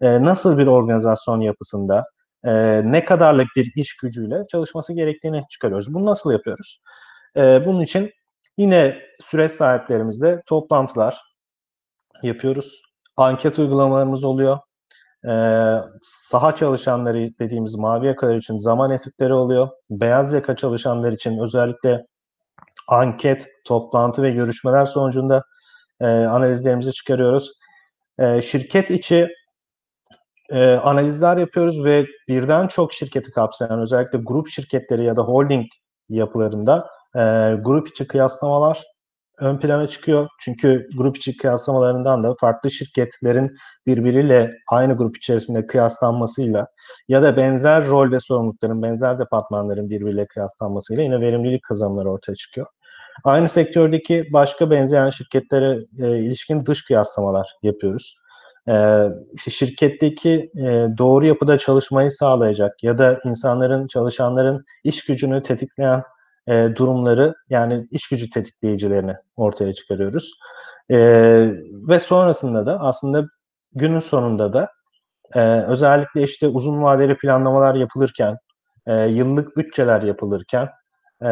nasıl 0.00 0.58
bir 0.58 0.66
organizasyon 0.66 1.40
yapısında, 1.40 2.04
ne 2.84 3.04
kadarlık 3.04 3.48
bir 3.56 3.72
iş 3.76 3.96
gücüyle 3.96 4.46
çalışması 4.50 4.92
gerektiğini 4.92 5.44
çıkarıyoruz. 5.50 5.94
Bunu 5.94 6.06
nasıl 6.06 6.32
yapıyoruz? 6.32 6.82
Bunun 7.36 7.80
için 7.80 8.10
yine 8.56 8.98
süreç 9.20 9.52
sahiplerimizle 9.52 10.42
toplantılar 10.46 11.27
yapıyoruz. 12.22 12.82
Anket 13.16 13.58
uygulamalarımız 13.58 14.24
oluyor. 14.24 14.58
E, 15.28 15.32
saha 16.02 16.54
çalışanları 16.54 17.38
dediğimiz 17.38 17.74
mavi 17.74 18.06
yakalar 18.06 18.36
için 18.36 18.56
zaman 18.56 18.90
etütleri 18.90 19.32
oluyor. 19.32 19.68
Beyaz 19.90 20.32
yaka 20.32 20.56
çalışanlar 20.56 21.12
için 21.12 21.38
özellikle 21.38 22.06
anket, 22.88 23.46
toplantı 23.64 24.22
ve 24.22 24.30
görüşmeler 24.30 24.86
sonucunda 24.86 25.44
e, 26.00 26.06
analizlerimizi 26.06 26.92
çıkarıyoruz. 26.92 27.52
E, 28.18 28.42
şirket 28.42 28.90
içi 28.90 29.28
e, 30.50 30.72
analizler 30.72 31.36
yapıyoruz 31.36 31.84
ve 31.84 32.06
birden 32.28 32.66
çok 32.68 32.92
şirketi 32.92 33.30
kapsayan 33.30 33.80
özellikle 33.80 34.18
grup 34.18 34.48
şirketleri 34.48 35.04
ya 35.04 35.16
da 35.16 35.22
holding 35.22 35.66
yapılarında 36.08 36.86
e, 37.14 37.20
grup 37.62 37.88
içi 37.88 38.06
kıyaslamalar 38.06 38.84
ön 39.40 39.58
plana 39.58 39.88
çıkıyor. 39.88 40.28
Çünkü 40.40 40.88
grup 40.96 41.16
içi 41.16 41.36
kıyaslamalarından 41.36 42.22
da 42.22 42.34
farklı 42.40 42.70
şirketlerin 42.70 43.56
birbiriyle 43.86 44.50
aynı 44.68 44.96
grup 44.96 45.16
içerisinde 45.16 45.66
kıyaslanmasıyla 45.66 46.66
ya 47.08 47.22
da 47.22 47.36
benzer 47.36 47.86
rol 47.86 48.10
ve 48.10 48.20
sorumlulukların, 48.20 48.82
benzer 48.82 49.18
departmanların 49.18 49.90
birbiriyle 49.90 50.26
kıyaslanmasıyla 50.26 51.02
yine 51.02 51.20
verimlilik 51.20 51.62
kazanımları 51.62 52.10
ortaya 52.10 52.34
çıkıyor. 52.34 52.66
Aynı 53.24 53.48
sektördeki 53.48 54.28
başka 54.32 54.70
benzeyen 54.70 55.10
şirketlere 55.10 55.78
e, 55.98 56.18
ilişkin 56.18 56.66
dış 56.66 56.84
kıyaslamalar 56.84 57.54
yapıyoruz. 57.62 58.16
E, 58.68 59.06
şirketteki 59.50 60.50
e, 60.56 60.88
doğru 60.98 61.26
yapıda 61.26 61.58
çalışmayı 61.58 62.10
sağlayacak 62.10 62.84
ya 62.84 62.98
da 62.98 63.20
insanların, 63.24 63.86
çalışanların 63.86 64.64
iş 64.84 65.04
gücünü 65.04 65.42
tetikleyen 65.42 66.02
e, 66.48 66.76
durumları 66.76 67.34
yani 67.50 67.86
iş 67.90 68.08
gücü 68.08 68.30
tetikleyicilerini 68.30 69.14
ortaya 69.36 69.74
çıkarıyoruz. 69.74 70.38
E, 70.90 70.98
ve 71.88 72.00
sonrasında 72.00 72.66
da 72.66 72.80
aslında 72.80 73.26
günün 73.72 74.00
sonunda 74.00 74.52
da 74.52 74.68
e, 75.34 75.40
özellikle 75.62 76.22
işte 76.22 76.48
uzun 76.48 76.82
vadeli 76.82 77.16
planlamalar 77.16 77.74
yapılırken, 77.74 78.36
e, 78.86 78.94
yıllık 78.94 79.56
bütçeler 79.56 80.02
yapılırken 80.02 80.68
e, 81.24 81.30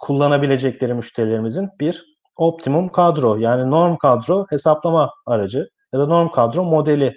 kullanabilecekleri 0.00 0.94
müşterilerimizin 0.94 1.68
bir 1.80 2.04
optimum 2.36 2.88
kadro 2.88 3.36
yani 3.36 3.70
norm 3.70 3.96
kadro 3.96 4.46
hesaplama 4.50 5.12
aracı 5.26 5.68
ya 5.92 6.00
da 6.00 6.06
norm 6.06 6.30
kadro 6.30 6.64
modeli 6.64 7.14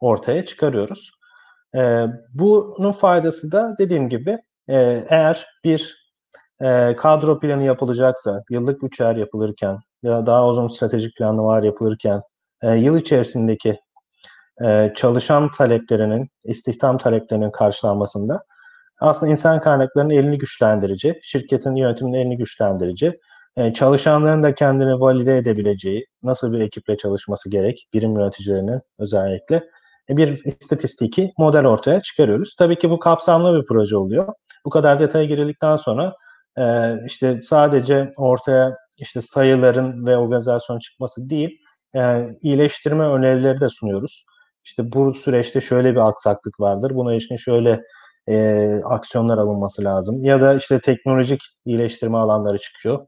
ortaya 0.00 0.44
çıkarıyoruz. 0.44 1.10
E, 1.74 2.06
bunun 2.34 2.92
faydası 2.92 3.52
da 3.52 3.74
dediğim 3.78 4.08
gibi 4.08 4.38
e, 4.68 5.04
eğer 5.08 5.46
bir 5.64 6.06
e, 6.60 6.96
kadro 6.96 7.40
planı 7.40 7.64
yapılacaksa, 7.64 8.42
yıllık 8.50 8.82
bütçeler 8.82 9.16
yapılırken 9.16 9.78
ya 10.02 10.26
daha 10.26 10.48
uzun 10.48 10.68
stratejik 10.68 11.16
planlamalar 11.16 11.62
yapılırken 11.62 12.22
e, 12.62 12.74
yıl 12.74 12.96
içerisindeki 12.96 13.80
e, 14.64 14.92
çalışan 14.96 15.50
taleplerinin, 15.50 16.28
istihdam 16.44 16.98
taleplerinin 16.98 17.50
karşılanmasında 17.50 18.44
aslında 19.00 19.32
insan 19.32 19.60
kaynaklarının 19.60 20.14
elini 20.14 20.38
güçlendirici, 20.38 21.20
şirketin 21.22 21.74
yönetiminin 21.74 22.18
elini 22.18 22.36
güçlendirici, 22.36 23.20
e, 23.56 23.72
çalışanların 23.72 24.42
da 24.42 24.54
kendini 24.54 25.00
valide 25.00 25.36
edebileceği, 25.38 26.06
nasıl 26.22 26.52
bir 26.52 26.60
ekiple 26.60 26.96
çalışması 26.96 27.50
gerek, 27.50 27.88
birim 27.92 28.18
yöneticilerinin 28.18 28.80
özellikle 28.98 29.64
bir 30.08 30.44
istatistiki 30.44 31.32
model 31.38 31.66
ortaya 31.66 32.02
çıkarıyoruz. 32.02 32.56
Tabii 32.58 32.78
ki 32.78 32.90
bu 32.90 32.98
kapsamlı 32.98 33.60
bir 33.60 33.66
proje 33.66 33.96
oluyor. 33.96 34.32
Bu 34.64 34.70
kadar 34.70 35.00
detaya 35.00 35.24
girildikten 35.24 35.76
sonra 35.76 36.12
e, 36.58 36.94
işte 37.06 37.40
sadece 37.42 38.12
ortaya 38.16 38.76
işte 38.98 39.20
sayıların 39.20 40.06
ve 40.06 40.16
organizasyon 40.16 40.78
çıkması 40.78 41.30
değil, 41.30 41.58
e, 41.96 42.28
iyileştirme 42.42 43.04
önerileri 43.04 43.60
de 43.60 43.68
sunuyoruz. 43.68 44.26
İşte 44.64 44.92
bu 44.92 45.14
süreçte 45.14 45.60
şöyle 45.60 45.92
bir 45.92 46.08
aksaklık 46.08 46.60
vardır. 46.60 46.94
Buna 46.94 47.12
ilişkin 47.12 47.36
şöyle 47.36 47.82
e, 48.28 48.66
aksiyonlar 48.84 49.38
alınması 49.38 49.84
lazım. 49.84 50.24
Ya 50.24 50.40
da 50.40 50.54
işte 50.54 50.80
teknolojik 50.80 51.40
iyileştirme 51.64 52.18
alanları 52.18 52.58
çıkıyor. 52.58 53.06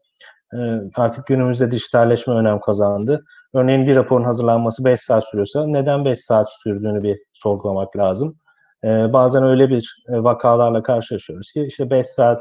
E, 0.55 0.59
artık 0.97 1.27
günümüzde 1.27 1.71
dijitalleşme 1.71 2.35
önem 2.35 2.61
kazandı. 2.61 3.25
Örneğin 3.55 3.87
bir 3.87 3.97
raporun 3.97 4.25
hazırlanması 4.25 4.85
5 4.85 5.01
saat 5.01 5.25
sürüyorsa 5.29 5.67
neden 5.67 6.05
5 6.05 6.21
saat 6.21 6.49
sürdüğünü 6.63 7.03
bir 7.03 7.19
sorgulamak 7.33 7.97
lazım. 7.97 8.35
E, 8.85 9.13
bazen 9.13 9.45
öyle 9.45 9.71
bir 9.71 10.05
e, 10.09 10.13
vakalarla 10.13 10.83
karşılaşıyoruz 10.83 11.53
ki 11.53 11.65
işte 11.69 11.91
5 11.91 12.07
saat 12.07 12.41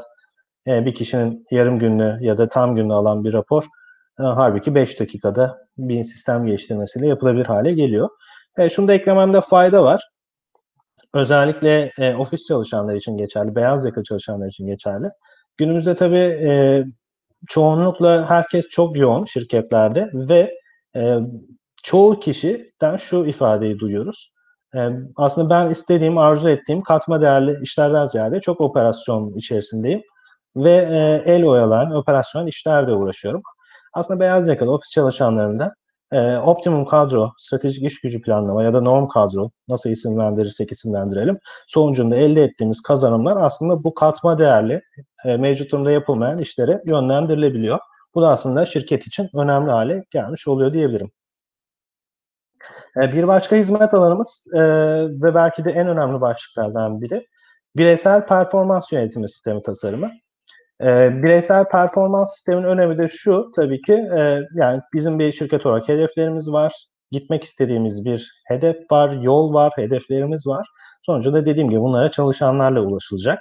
e, 0.66 0.86
bir 0.86 0.94
kişinin 0.94 1.46
yarım 1.50 1.78
günlü 1.78 2.18
ya 2.20 2.38
da 2.38 2.48
tam 2.48 2.76
günlü 2.76 2.92
alan 2.92 3.24
bir 3.24 3.32
rapor 3.32 3.62
e, 4.20 4.22
halbuki 4.22 4.74
5 4.74 5.00
dakikada 5.00 5.58
bir 5.78 6.04
sistem 6.04 6.46
geliştirmesiyle 6.46 7.06
yapılabilir 7.06 7.46
hale 7.46 7.72
geliyor. 7.72 8.08
E, 8.58 8.70
şunu 8.70 8.88
da 8.88 8.94
eklememde 8.94 9.40
fayda 9.40 9.84
var. 9.84 10.08
Özellikle 11.14 11.92
e, 11.98 12.14
ofis 12.14 12.46
çalışanları 12.48 12.96
için 12.96 13.16
geçerli, 13.16 13.54
beyaz 13.54 13.84
yaka 13.84 14.02
çalışanlar 14.02 14.48
için 14.48 14.66
geçerli. 14.66 15.10
Günümüzde 15.56 15.96
tabii 15.96 16.18
e, 16.18 16.84
çoğunlukla 17.48 18.30
herkes 18.30 18.68
çok 18.68 18.96
yoğun 18.96 19.24
şirketlerde 19.24 20.10
ve 20.14 20.57
e, 20.96 21.18
çoğu 21.82 22.20
kişiden 22.20 22.96
şu 22.96 23.26
ifadeyi 23.26 23.78
duyuyoruz. 23.78 24.32
E, 24.74 24.78
aslında 25.16 25.50
ben 25.50 25.70
istediğim, 25.70 26.18
arzu 26.18 26.48
ettiğim 26.48 26.82
katma 26.82 27.20
değerli 27.20 27.58
işlerden 27.62 28.06
ziyade 28.06 28.40
çok 28.40 28.60
operasyon 28.60 29.36
içerisindeyim 29.36 30.02
ve 30.56 30.88
e, 30.90 31.32
el 31.32 31.44
oyalayan 31.44 31.90
operasyon 31.90 32.46
işlerle 32.46 32.92
uğraşıyorum. 32.92 33.42
Aslında 33.92 34.20
beyaz 34.20 34.48
yakalı 34.48 34.72
ofis 34.72 34.90
çalışanlarında 34.90 35.74
e, 36.12 36.36
optimum 36.36 36.84
kadro, 36.84 37.32
stratejik 37.38 37.84
iş 37.84 38.00
gücü 38.00 38.22
planlama 38.22 38.62
ya 38.62 38.74
da 38.74 38.80
norm 38.80 39.08
kadro 39.08 39.50
nasıl 39.68 39.90
isimlendirirsek 39.90 40.72
isimlendirelim 40.72 41.38
sonucunda 41.68 42.16
elde 42.16 42.44
ettiğimiz 42.44 42.82
kazanımlar 42.82 43.36
aslında 43.36 43.84
bu 43.84 43.94
katma 43.94 44.38
değerli 44.38 44.80
e, 45.24 45.36
mevcut 45.36 45.72
durumda 45.72 45.90
yapılmayan 45.90 46.38
işlere 46.38 46.82
yönlendirilebiliyor. 46.86 47.78
Bu 48.14 48.22
da 48.22 48.28
aslında 48.30 48.66
şirket 48.66 49.06
için 49.06 49.30
önemli 49.34 49.70
hale 49.70 50.04
gelmiş 50.10 50.48
oluyor 50.48 50.72
diyebilirim. 50.72 51.10
E, 53.02 53.12
bir 53.12 53.26
başka 53.26 53.56
hizmet 53.56 53.94
alanımız 53.94 54.46
e, 54.54 54.60
ve 55.04 55.34
belki 55.34 55.64
de 55.64 55.70
en 55.70 55.88
önemli 55.88 56.20
başlıklardan 56.20 57.00
biri 57.00 57.26
bireysel 57.76 58.26
performans 58.26 58.92
yönetimi 58.92 59.28
sistemi 59.28 59.62
tasarımı. 59.62 60.10
E, 60.82 61.10
bireysel 61.22 61.68
performans 61.68 62.34
sistemin 62.34 62.64
önemi 62.64 62.98
de 62.98 63.08
şu 63.10 63.50
tabii 63.56 63.82
ki 63.82 63.92
e, 63.92 64.40
yani 64.54 64.80
bizim 64.94 65.18
bir 65.18 65.32
şirket 65.32 65.66
olarak 65.66 65.88
hedeflerimiz 65.88 66.52
var. 66.52 66.74
Gitmek 67.10 67.44
istediğimiz 67.44 68.04
bir 68.04 68.42
hedef 68.46 68.76
var, 68.90 69.10
yol 69.10 69.54
var, 69.54 69.72
hedeflerimiz 69.76 70.46
var. 70.46 70.68
Sonucunda 71.02 71.46
dediğim 71.46 71.70
gibi 71.70 71.80
bunlara 71.80 72.10
çalışanlarla 72.10 72.80
ulaşılacak. 72.80 73.38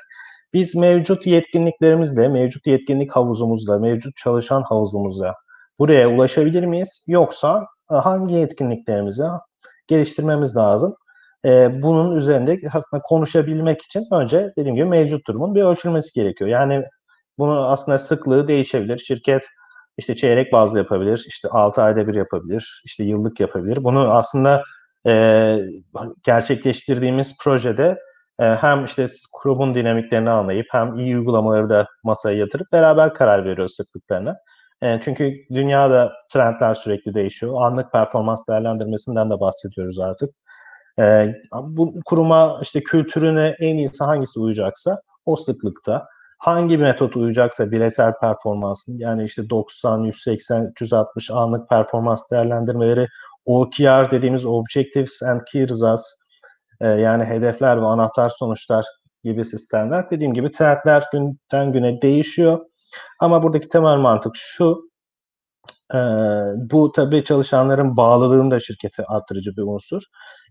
Biz 0.54 0.76
mevcut 0.76 1.28
yetkinliklerimizle, 1.28 2.28
mevcut 2.28 2.68
yetkinlik 2.68 3.12
havuzumuzla, 3.12 3.80
mevcut 3.80 4.16
çalışan 4.16 4.62
havuzumuzla 4.62 5.34
buraya 5.80 6.10
ulaşabilir 6.10 6.64
miyiz? 6.64 7.06
Yoksa 7.08 7.66
e, 7.92 7.96
hangi 7.96 8.36
yetkinliklerimizi 8.36 9.24
geliştirmemiz 9.88 10.56
lazım? 10.58 10.96
Ee, 11.46 11.82
bunun 11.82 12.16
üzerinde 12.16 12.60
aslında 12.74 13.02
konuşabilmek 13.04 13.82
için 13.82 14.06
önce 14.12 14.54
dediğim 14.58 14.76
gibi 14.76 14.86
mevcut 14.86 15.28
durumun 15.28 15.56
bir 15.56 15.62
ölçülmesi 15.62 16.14
gerekiyor. 16.14 16.50
Yani 16.50 16.84
bunun 17.38 17.64
aslında 17.64 18.00
sıklığı 18.00 18.48
değişebilir. 18.48 18.98
Şirket 18.98 19.44
işte 19.98 20.16
çeyrek 20.16 20.52
bazlı 20.52 20.78
yapabilir, 20.78 21.26
işte 21.28 21.50
6 21.50 21.82
ayda 21.82 22.08
bir 22.08 22.16
yapabilir, 22.16 22.82
işte 22.86 23.04
yıllık 23.04 23.40
yapabilir. 23.40 23.84
Bunu 23.84 24.14
aslında 24.14 24.64
e, 25.08 25.58
gerçekleştirdiğimiz 26.24 27.38
projede 27.44 27.84
e, 27.84 27.98
hem 28.38 28.86
işte 28.86 29.06
grubun 29.44 29.76
dinamiklerini 29.76 30.30
anlayıp 30.30 30.66
hem 30.72 31.00
iyi 31.00 31.18
uygulamaları 31.18 31.70
da 31.70 31.88
masaya 32.04 32.38
yatırıp 32.38 32.72
beraber 32.72 33.14
karar 33.14 33.46
veriyoruz 33.46 33.76
sıklıklarına. 33.76 34.38
E, 34.82 35.00
çünkü 35.02 35.34
dünyada 35.54 36.14
trendler 36.34 36.74
sürekli 36.74 37.14
değişiyor. 37.14 37.62
Anlık 37.62 37.92
performans 37.92 38.48
değerlendirmesinden 38.48 39.32
de 39.32 39.40
bahsediyoruz 39.40 40.00
artık. 40.00 40.30
E, 41.00 41.36
bu 41.64 41.96
kuruma 42.06 42.60
işte 42.62 42.84
kültürüne 42.84 43.56
en 43.60 43.76
iyisi 43.78 44.04
hangisi 44.04 44.40
uyacaksa 44.40 44.98
o 45.26 45.36
sıklıkta 45.36 46.08
hangi 46.38 46.78
metot 46.78 47.16
uyacaksa 47.16 47.72
bireysel 47.72 48.14
performansın 48.22 49.00
yani 49.00 49.24
işte 49.24 49.50
90, 49.50 50.04
180, 50.04 50.66
360 50.72 51.32
anlık 51.32 51.70
performans 51.70 52.32
değerlendirmeleri 52.32 53.08
OKR 53.46 54.12
dediğimiz 54.12 54.46
Objectives 54.46 55.24
and 55.24 55.42
Key 55.52 55.68
Results 55.68 56.04
e, 56.82 56.88
yani 56.88 57.24
hedefler 57.24 57.82
ve 57.82 57.86
anahtar 57.86 58.30
sonuçlar 58.30 58.86
gibi 59.24 59.46
sistemler 59.46 60.10
dediğim 60.10 60.34
gibi 60.34 60.52
trendler 60.52 61.04
günden 61.12 61.72
güne 61.74 62.02
değişiyor. 62.02 62.60
Ama 63.20 63.44
buradaki 63.44 63.70
temel 63.70 63.96
mantık 63.96 64.36
şu 64.36 64.90
e, 65.94 65.98
bu 66.72 66.92
tabii 66.92 67.24
çalışanların 67.24 67.98
bağlılığını 67.98 68.52
da 68.52 68.60
şirkete 68.60 69.04
arttırıcı 69.06 69.52
bir 69.58 69.62
unsur. 69.62 70.04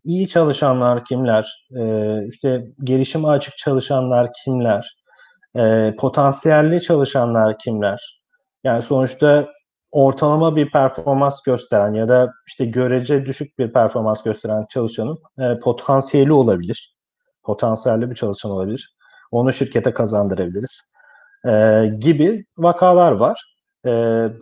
İyi 0.05 0.29
çalışanlar 0.29 1.05
kimler? 1.05 1.67
E, 1.79 2.19
işte 2.29 2.65
gelişime 2.85 3.29
açık 3.29 3.57
çalışanlar 3.57 4.31
kimler? 4.45 4.97
E, 5.57 5.95
potansiyelli 5.99 6.83
çalışanlar 6.83 7.59
kimler? 7.59 8.21
Yani 8.65 8.83
sonuçta 8.83 9.49
ortalama 9.97 10.57
bir 10.57 10.71
performans 10.71 11.43
gösteren 11.43 11.95
ya 11.95 12.09
da 12.09 12.33
işte 12.47 12.65
görece 12.65 13.27
düşük 13.27 13.59
bir 13.59 13.73
performans 13.73 14.23
gösteren 14.23 14.67
çalışanın 14.71 15.19
e, 15.39 15.59
potansiyeli 15.61 16.33
olabilir. 16.33 16.97
Potansiyelli 17.45 18.11
bir 18.11 18.15
çalışan 18.15 18.51
olabilir. 18.51 18.97
Onu 19.31 19.53
şirkete 19.53 19.95
kazandırabiliriz. 19.95 20.93
E, 21.49 21.87
gibi 21.99 22.45
vakalar 22.59 23.13
var. 23.13 23.57
E, 23.87 23.91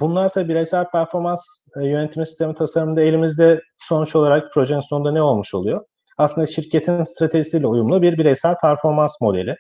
bunlar 0.01 0.35
da 0.35 0.49
bireysel 0.49 0.91
performans 0.91 1.45
e, 1.81 1.87
yönetimi 1.87 2.27
sistemi 2.27 2.55
tasarımında 2.55 3.03
elimizde 3.03 3.61
sonuç 3.79 4.17
olarak 4.17 4.53
projenin 4.53 4.81
sonunda 4.81 5.13
ne 5.13 5.23
olmuş 5.23 5.55
oluyor? 5.55 5.85
Aslında 6.19 6.47
şirketin 6.47 7.03
stratejisiyle 7.03 7.67
uyumlu 7.67 8.03
bir 8.03 8.19
bireysel 8.19 8.55
performans 8.63 9.21
modeli. 9.21 9.57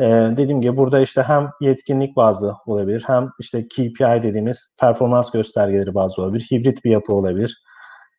Ee, 0.00 0.04
dediğim 0.36 0.60
gibi 0.60 0.76
burada 0.76 1.00
işte 1.00 1.22
hem 1.22 1.50
yetkinlik 1.60 2.16
bazlı 2.16 2.56
olabilir 2.66 3.04
hem 3.06 3.30
işte 3.38 3.68
KPI 3.68 4.22
dediğimiz 4.22 4.76
performans 4.80 5.30
göstergeleri 5.30 5.94
bazlı 5.94 6.22
olabilir. 6.22 6.46
Hibrit 6.50 6.84
bir 6.84 6.90
yapı 6.90 7.12
olabilir. 7.12 7.62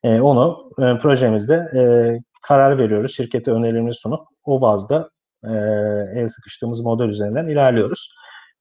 Ee, 0.04 0.22
onu 0.22 0.72
e, 0.80 0.98
projemizde 1.00 1.56
e, 1.56 1.82
karar 2.42 2.80
veriyoruz. 2.80 3.16
Şirkete 3.16 3.52
önerilerimizi 3.52 4.00
sunup 4.00 4.20
o 4.46 4.62
bazda 4.62 5.10
e, 5.44 5.52
el 6.16 6.28
sıkıştığımız 6.30 6.82
model 6.82 7.06
üzerinden 7.06 7.48
ilerliyoruz. 7.48 8.12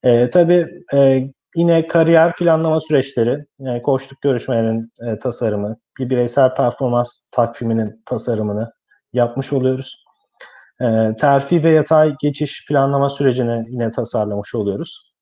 E, 0.03 0.29
tabii 0.29 0.67
e, 0.93 1.23
yine 1.55 1.87
kariyer 1.87 2.35
planlama 2.35 2.79
süreçleri, 2.79 3.45
e, 3.59 3.81
koçluk 3.81 4.21
görüşmelerinin 4.21 4.91
e, 5.07 5.19
tasarımı, 5.19 5.77
bir 5.99 6.09
bireysel 6.09 6.55
performans 6.55 7.29
takviminin 7.31 8.03
tasarımını 8.05 8.71
yapmış 9.13 9.53
oluyoruz. 9.53 10.06
E, 10.81 11.15
terfi 11.19 11.63
ve 11.63 11.69
yatay 11.69 12.15
geçiş 12.21 12.65
planlama 12.67 13.09
sürecini 13.09 13.65
yine 13.69 13.91
tasarlamış 13.91 14.55
oluyoruz. 14.55 15.13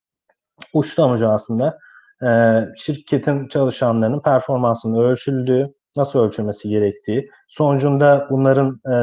Uçtan 0.74 1.12
uca 1.12 1.30
aslında 1.30 1.78
e, 2.24 2.62
şirketin 2.78 3.48
çalışanlarının 3.48 4.22
performansının 4.22 5.04
ölçüldüğü, 5.04 5.74
nasıl 5.98 6.20
ölçülmesi 6.20 6.70
gerektiği, 6.70 7.30
sonucunda 7.48 8.28
bunların 8.30 8.80
e, 8.94 8.98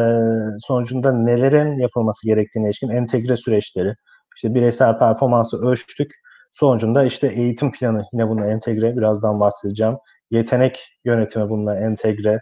sonucunda 0.61 1.13
nelerin 1.13 1.79
yapılması 1.79 2.27
gerektiğine 2.27 2.69
ilişkin 2.69 2.89
entegre 2.89 3.37
süreçleri, 3.37 3.95
işte 4.37 4.55
bireysel 4.55 4.99
performansı 4.99 5.67
ölçtük, 5.67 6.13
sonucunda 6.53 7.05
işte 7.05 7.27
eğitim 7.27 7.73
planı 7.73 8.03
yine 8.13 8.29
bununla 8.29 8.47
entegre, 8.47 8.97
birazdan 8.97 9.41
bahsedeceğim, 9.41 9.97
yetenek 10.31 10.81
yönetimi 11.05 11.51
bununla 11.51 11.77
entegre 11.79 12.41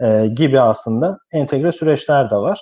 e, 0.00 0.26
gibi 0.26 0.60
aslında 0.60 1.18
entegre 1.32 1.72
süreçler 1.72 2.30
de 2.30 2.36
var. 2.36 2.60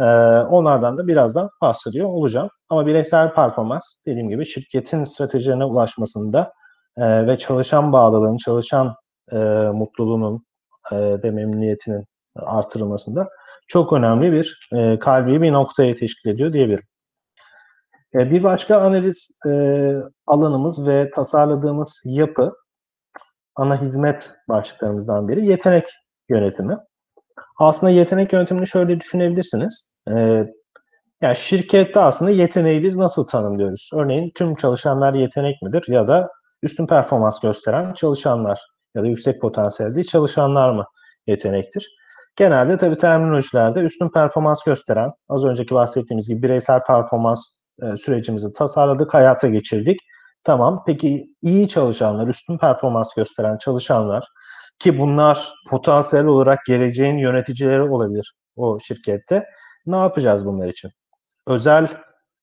E, 0.00 0.04
onlardan 0.50 0.98
da 0.98 1.06
birazdan 1.06 1.50
bahsediyor 1.60 2.08
olacağım. 2.08 2.48
Ama 2.68 2.86
bireysel 2.86 3.34
performans 3.34 3.84
dediğim 4.06 4.28
gibi 4.28 4.46
şirketin 4.46 5.04
stratejilerine 5.04 5.64
ulaşmasında 5.64 6.52
e, 6.96 7.26
ve 7.26 7.38
çalışan 7.38 7.92
bağlılığın, 7.92 8.36
çalışan 8.36 8.94
e, 9.32 9.36
mutluluğunun 9.74 10.46
e, 10.92 10.96
ve 11.22 11.30
memnuniyetinin 11.30 12.04
artırılmasında 12.36 13.28
çok 13.68 13.92
önemli 13.92 14.32
bir 14.32 14.68
kalbi 15.00 15.42
bir 15.42 15.52
noktaya 15.52 15.94
teşkil 15.94 16.30
ediyor 16.30 16.52
diyebilirim. 16.52 16.84
E, 18.14 18.30
bir 18.30 18.42
başka 18.42 18.80
analiz 18.80 19.40
alanımız 20.26 20.86
ve 20.86 21.10
tasarladığımız 21.10 22.02
yapı 22.04 22.52
ana 23.56 23.82
hizmet 23.82 24.30
başlıklarımızdan 24.48 25.28
biri 25.28 25.46
yetenek 25.46 25.84
yönetimi. 26.28 26.78
Aslında 27.58 27.92
yetenek 27.92 28.32
yönetimini 28.32 28.66
şöyle 28.66 29.00
düşünebilirsiniz. 29.00 30.00
E, 30.10 30.44
yani 31.22 31.36
şirkette 31.36 32.00
aslında 32.00 32.30
yeteneği 32.30 32.82
biz 32.82 32.96
nasıl 32.96 33.26
tanımlıyoruz? 33.26 33.90
Örneğin 33.94 34.32
tüm 34.34 34.54
çalışanlar 34.54 35.14
yetenek 35.14 35.62
midir 35.62 35.84
ya 35.88 36.08
da 36.08 36.28
üstün 36.62 36.86
performans 36.86 37.40
gösteren 37.40 37.94
çalışanlar 37.94 38.60
ya 38.94 39.02
da 39.02 39.06
yüksek 39.06 39.40
potansiyelli 39.40 40.06
çalışanlar 40.06 40.70
mı 40.70 40.84
yetenektir? 41.26 41.88
Genelde 42.36 42.76
tabii 42.76 42.96
terminolojilerde 42.96 43.80
üstün 43.80 44.08
performans 44.08 44.62
gösteren, 44.62 45.12
az 45.28 45.44
önceki 45.44 45.74
bahsettiğimiz 45.74 46.28
gibi 46.28 46.42
bireysel 46.42 46.82
performans 46.82 47.40
e, 47.82 47.96
sürecimizi 47.96 48.52
tasarladık, 48.52 49.14
hayata 49.14 49.48
geçirdik. 49.48 50.00
Tamam, 50.44 50.82
peki 50.86 51.24
iyi 51.42 51.68
çalışanlar, 51.68 52.28
üstün 52.28 52.58
performans 52.58 53.14
gösteren 53.14 53.58
çalışanlar 53.58 54.24
ki 54.78 54.98
bunlar 54.98 55.54
potansiyel 55.70 56.26
olarak 56.26 56.64
geleceğin 56.66 57.18
yöneticileri 57.18 57.82
olabilir 57.82 58.34
o 58.56 58.80
şirkette. 58.80 59.46
Ne 59.86 59.96
yapacağız 59.96 60.46
bunlar 60.46 60.68
için? 60.68 60.90
Özel 61.46 61.88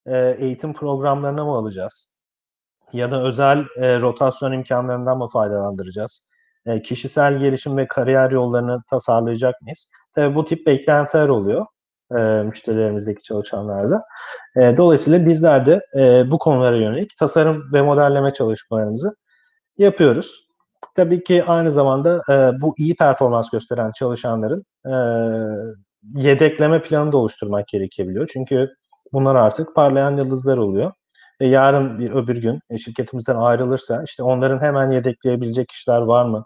e, 0.06 0.36
eğitim 0.40 0.74
programlarına 0.74 1.46
mı 1.46 1.52
alacağız? 1.52 2.16
Ya 2.94 3.12
da 3.12 3.24
özel 3.24 3.66
e, 3.78 4.02
rotasyon 4.02 4.52
imkanlarından 4.52 5.18
mı 5.18 5.30
faydalandıracağız? 5.34 6.30
E, 6.66 6.82
kişisel 6.82 7.40
gelişim 7.40 7.78
ve 7.78 7.88
kariyer 7.88 8.32
yollarını 8.32 8.82
tasarlayacak 8.90 9.62
mıyız? 9.62 9.92
Tabii 10.16 10.36
bu 10.36 10.46
tip 10.46 10.68
beklentiler 10.68 11.30
oluyor 11.30 11.66
e, 12.18 12.44
müşterilerimizdeki 12.44 13.24
çalışanlarda. 13.24 14.04
E, 14.56 14.78
dolayısıyla 14.78 15.26
bizler 15.26 15.66
de 15.66 15.82
e, 15.96 16.32
bu 16.32 16.40
konulara 16.40 16.78
yönelik 16.78 17.18
tasarım 17.20 17.74
ve 17.74 17.82
modelleme 17.82 18.34
çalışmalarımızı 18.34 19.12
yapıyoruz. 19.78 20.51
Tabii 20.96 21.24
ki 21.24 21.44
aynı 21.44 21.72
zamanda 21.72 22.22
e, 22.30 22.62
bu 22.62 22.74
iyi 22.78 22.96
performans 22.96 23.50
gösteren 23.50 23.92
çalışanların 23.92 24.64
e, 24.86 24.94
yedekleme 26.16 26.82
planı 26.82 27.12
da 27.12 27.18
oluşturmak 27.18 27.68
gerekebiliyor. 27.68 28.30
Çünkü 28.34 28.70
bunlar 29.14 29.36
artık 29.36 29.76
parlayan 29.76 30.18
yıldızlar 30.18 30.58
oluyor. 30.58 30.92
Ve 31.42 31.48
yarın 31.48 32.00
bir 32.00 32.12
öbür 32.12 32.38
gün 32.38 32.60
e, 32.70 32.78
şirketimizden 32.78 33.36
ayrılırsa 33.36 34.04
işte 34.06 34.24
onların 34.24 34.60
hemen 34.62 34.92
yedekleyebilecek 34.92 35.68
kişiler 35.70 36.02
var 36.02 36.26
mı? 36.26 36.46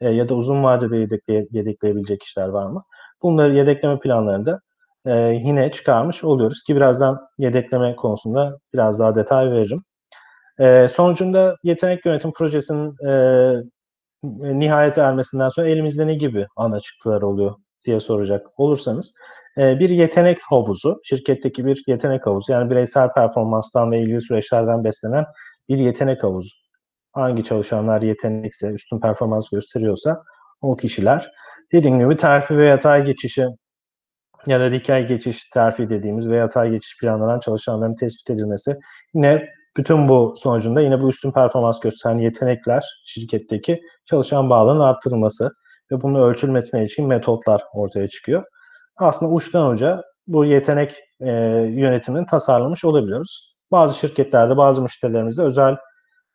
E, 0.00 0.10
ya 0.10 0.28
da 0.28 0.34
uzun 0.34 0.62
vadede 0.64 0.96
yedekleye, 0.96 1.46
yedekleyebilecek 1.50 2.20
kişiler 2.20 2.48
var 2.48 2.66
mı? 2.66 2.84
Bunları 3.22 3.54
yedekleme 3.54 3.98
planlarında 3.98 4.60
e, 5.06 5.18
yine 5.44 5.72
çıkarmış 5.72 6.24
oluyoruz 6.24 6.62
ki 6.62 6.76
birazdan 6.76 7.18
yedekleme 7.38 7.96
konusunda 7.96 8.58
biraz 8.74 8.98
daha 8.98 9.14
detay 9.14 9.50
veririm. 9.52 9.84
E, 10.60 10.88
sonucunda 10.88 11.56
yetenek 11.62 12.06
yönetim 12.06 12.32
projesinin 12.32 13.06
e, 13.08 13.12
nihayete 14.58 15.00
ermesinden 15.00 15.48
sonra 15.48 15.68
elimizde 15.68 16.06
ne 16.06 16.14
gibi 16.14 16.46
ana 16.56 16.80
çıktılar 16.80 17.22
oluyor 17.22 17.54
diye 17.86 18.00
soracak 18.00 18.46
olursanız 18.60 19.14
e, 19.58 19.78
bir 19.78 19.90
yetenek 19.90 20.38
havuzu, 20.42 21.00
şirketteki 21.04 21.66
bir 21.66 21.84
yetenek 21.86 22.26
havuzu 22.26 22.52
yani 22.52 22.70
bireysel 22.70 23.12
performanstan 23.12 23.90
ve 23.92 24.00
ilgili 24.00 24.20
süreçlerden 24.20 24.84
beslenen 24.84 25.24
bir 25.68 25.78
yetenek 25.78 26.22
havuzu. 26.22 26.50
Hangi 27.12 27.44
çalışanlar 27.44 28.02
yetenekse, 28.02 28.68
üstün 28.68 29.00
performans 29.00 29.50
gösteriyorsa 29.50 30.22
o 30.60 30.76
kişiler 30.76 31.30
dediğim 31.72 31.98
gibi 31.98 32.16
terfi 32.16 32.58
ve 32.58 32.66
yatay 32.66 33.04
geçişi 33.04 33.46
ya 34.46 34.60
da 34.60 34.72
dikey 34.72 35.06
geçiş 35.06 35.50
terfi 35.50 35.90
dediğimiz 35.90 36.28
ve 36.28 36.36
yatay 36.36 36.70
geçiş 36.70 36.98
planlanan 37.00 37.40
çalışanların 37.40 37.94
tespit 37.94 38.30
edilmesi 38.30 38.76
yine 39.14 39.48
bütün 39.76 40.08
bu 40.08 40.34
sonucunda 40.36 40.80
yine 40.80 41.00
bu 41.00 41.08
üstün 41.08 41.32
performans 41.32 41.80
gösteren 41.80 42.18
yetenekler 42.18 42.84
şirketteki 43.06 43.80
çalışan 44.06 44.50
bağlılığının 44.50 44.80
arttırılması 44.80 45.50
ve 45.92 46.02
bunun 46.02 46.22
ölçülmesine 46.22 46.80
ilişkin 46.80 47.06
metotlar 47.06 47.62
ortaya 47.72 48.08
çıkıyor. 48.08 48.44
Aslında 48.96 49.32
uçtan 49.32 49.70
uca 49.70 50.02
bu 50.26 50.44
yetenek 50.44 50.96
e, 51.20 51.30
yönetimini 51.70 52.26
tasarlamış 52.26 52.84
olabiliyoruz. 52.84 53.54
Bazı 53.70 53.98
şirketlerde, 53.98 54.56
bazı 54.56 54.82
müşterilerimizde 54.82 55.42
özel 55.42 55.76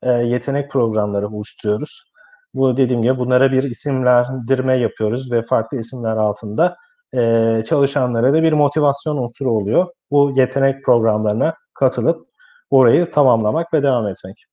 e, 0.03 0.11
yetenek 0.11 0.71
programları 0.71 1.27
oluşturuyoruz. 1.27 2.11
Bu 2.53 2.77
dediğim 2.77 3.01
gibi 3.01 3.17
bunlara 3.17 3.51
bir 3.51 3.63
isimlendirme 3.63 4.77
yapıyoruz 4.77 5.31
ve 5.31 5.41
farklı 5.41 5.77
isimler 5.79 6.17
altında 6.17 6.75
e, 7.13 7.63
çalışanlara 7.67 8.33
da 8.33 8.43
bir 8.43 8.53
motivasyon 8.53 9.17
unsuru 9.17 9.51
oluyor. 9.51 9.87
Bu 10.11 10.33
yetenek 10.35 10.85
programlarına 10.85 11.53
katılıp 11.73 12.26
orayı 12.69 13.11
tamamlamak 13.11 13.73
ve 13.73 13.83
devam 13.83 14.07
etmek. 14.07 14.45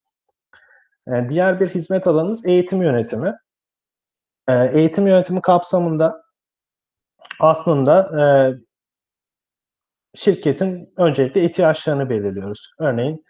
Eee, 1.08 1.26
diğer 1.30 1.60
bir 1.60 1.68
hizmet 1.68 2.06
alanımız 2.06 2.46
eğitim 2.46 2.82
yönetimi. 2.82 3.34
Eee, 4.48 4.70
eğitim 4.74 5.06
yönetimi 5.06 5.42
kapsamında 5.42 6.22
aslında, 7.40 8.10
eee 8.18 8.58
şirketin 10.14 10.92
öncelikle 10.96 11.44
ihtiyaçlarını 11.44 12.10
belirliyoruz. 12.10 12.70
Örneğin 12.80 13.24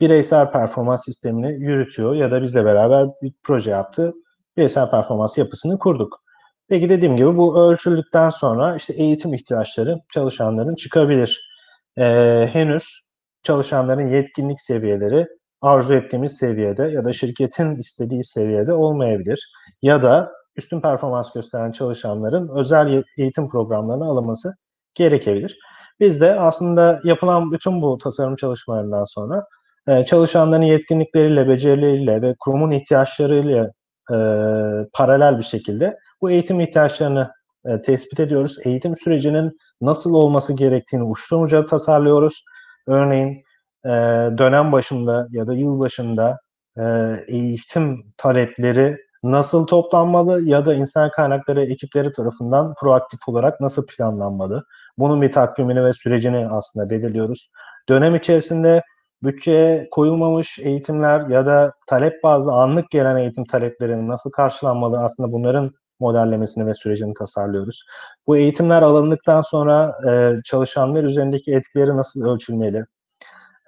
bireysel 0.00 0.50
performans 0.52 1.04
sistemini 1.04 1.52
yürütüyor 1.64 2.14
ya 2.14 2.30
da 2.30 2.42
bizle 2.42 2.64
beraber 2.64 3.06
bir 3.22 3.32
proje 3.42 3.70
yaptı. 3.70 4.12
Bireysel 4.56 4.90
performans 4.90 5.38
yapısını 5.38 5.78
kurduk. 5.78 6.22
Peki 6.68 6.88
dediğim 6.88 7.16
gibi 7.16 7.36
bu 7.36 7.60
ölçüldükten 7.60 8.30
sonra 8.30 8.76
işte 8.76 8.92
eğitim 8.94 9.34
ihtiyaçları 9.34 9.96
çalışanların 10.14 10.74
çıkabilir. 10.74 11.50
Eee, 11.98 12.50
henüz 12.52 13.07
çalışanların 13.48 14.06
yetkinlik 14.06 14.60
seviyeleri 14.60 15.26
arzu 15.62 15.94
ettiğimiz 15.94 16.36
seviyede 16.36 16.82
ya 16.82 17.04
da 17.04 17.12
şirketin 17.12 17.76
istediği 17.76 18.24
seviyede 18.24 18.72
olmayabilir. 18.72 19.52
Ya 19.82 20.02
da 20.02 20.32
üstün 20.56 20.80
performans 20.80 21.32
gösteren 21.32 21.72
çalışanların 21.72 22.48
özel 22.58 23.02
eğitim 23.18 23.48
programlarına 23.50 24.04
alınması 24.04 24.52
gerekebilir. 24.94 25.58
Biz 26.00 26.20
de 26.20 26.40
aslında 26.40 26.98
yapılan 27.04 27.52
bütün 27.52 27.82
bu 27.82 27.98
tasarım 27.98 28.36
çalışmalarından 28.36 29.04
sonra 29.04 29.44
eee, 29.88 30.04
çalışanların 30.04 30.62
yetkinlikleriyle, 30.62 31.48
becerileriyle 31.48 32.22
ve 32.22 32.34
kurumun 32.40 32.70
ihtiyaçlarıyla 32.70 33.70
eee, 34.10 34.86
paralel 34.94 35.38
bir 35.38 35.44
şekilde 35.44 35.96
bu 36.22 36.30
eğitim 36.30 36.60
ihtiyaçlarını 36.60 37.30
eee, 37.66 37.82
tespit 37.82 38.20
ediyoruz. 38.20 38.56
Eğitim 38.64 38.96
sürecinin 38.96 39.56
nasıl 39.80 40.14
olması 40.14 40.56
gerektiğini 40.56 41.02
uçtan 41.04 41.40
uca 41.42 41.66
tasarlıyoruz. 41.66 42.44
Örneğin 42.88 43.44
eee, 43.86 43.92
dönem 44.38 44.72
başında 44.72 45.28
ya 45.30 45.46
da 45.46 45.54
yıl 45.54 45.80
başında 45.80 46.38
eee, 46.78 47.24
eğitim 47.28 48.04
talepleri 48.16 48.96
nasıl 49.24 49.66
toplanmalı 49.66 50.42
ya 50.48 50.66
da 50.66 50.74
insan 50.74 51.10
kaynakları 51.10 51.64
ekipleri 51.64 52.12
tarafından 52.12 52.74
proaktif 52.80 53.20
olarak 53.28 53.60
nasıl 53.60 53.86
planlanmalı? 53.86 54.64
Bunun 54.98 55.22
bir 55.22 55.32
takvimini 55.32 55.84
ve 55.84 55.92
sürecini 55.92 56.48
aslında 56.50 56.90
belirliyoruz. 56.90 57.52
Dönem 57.88 58.14
içerisinde 58.16 58.82
bütçeye 59.22 59.88
koyulmamış 59.90 60.58
eğitimler 60.58 61.28
ya 61.28 61.46
da 61.46 61.72
talep 61.88 62.22
bazlı 62.22 62.52
anlık 62.52 62.90
gelen 62.90 63.16
eğitim 63.16 63.44
taleplerinin 63.44 64.08
nasıl 64.08 64.30
karşılanmalı 64.30 64.98
aslında 65.04 65.32
bunların 65.32 65.72
modellemesini 66.00 66.66
ve 66.66 66.74
sürecini 66.74 67.14
tasarlıyoruz. 67.14 67.82
Bu 68.26 68.36
eğitimler 68.36 68.82
alındıktan 68.82 69.40
sonra 69.40 69.92
eee, 70.06 70.40
çalışanlar 70.44 71.04
üzerindeki 71.04 71.52
etkileri 71.54 71.96
nasıl 71.96 72.26
ölçülmeli? 72.28 72.84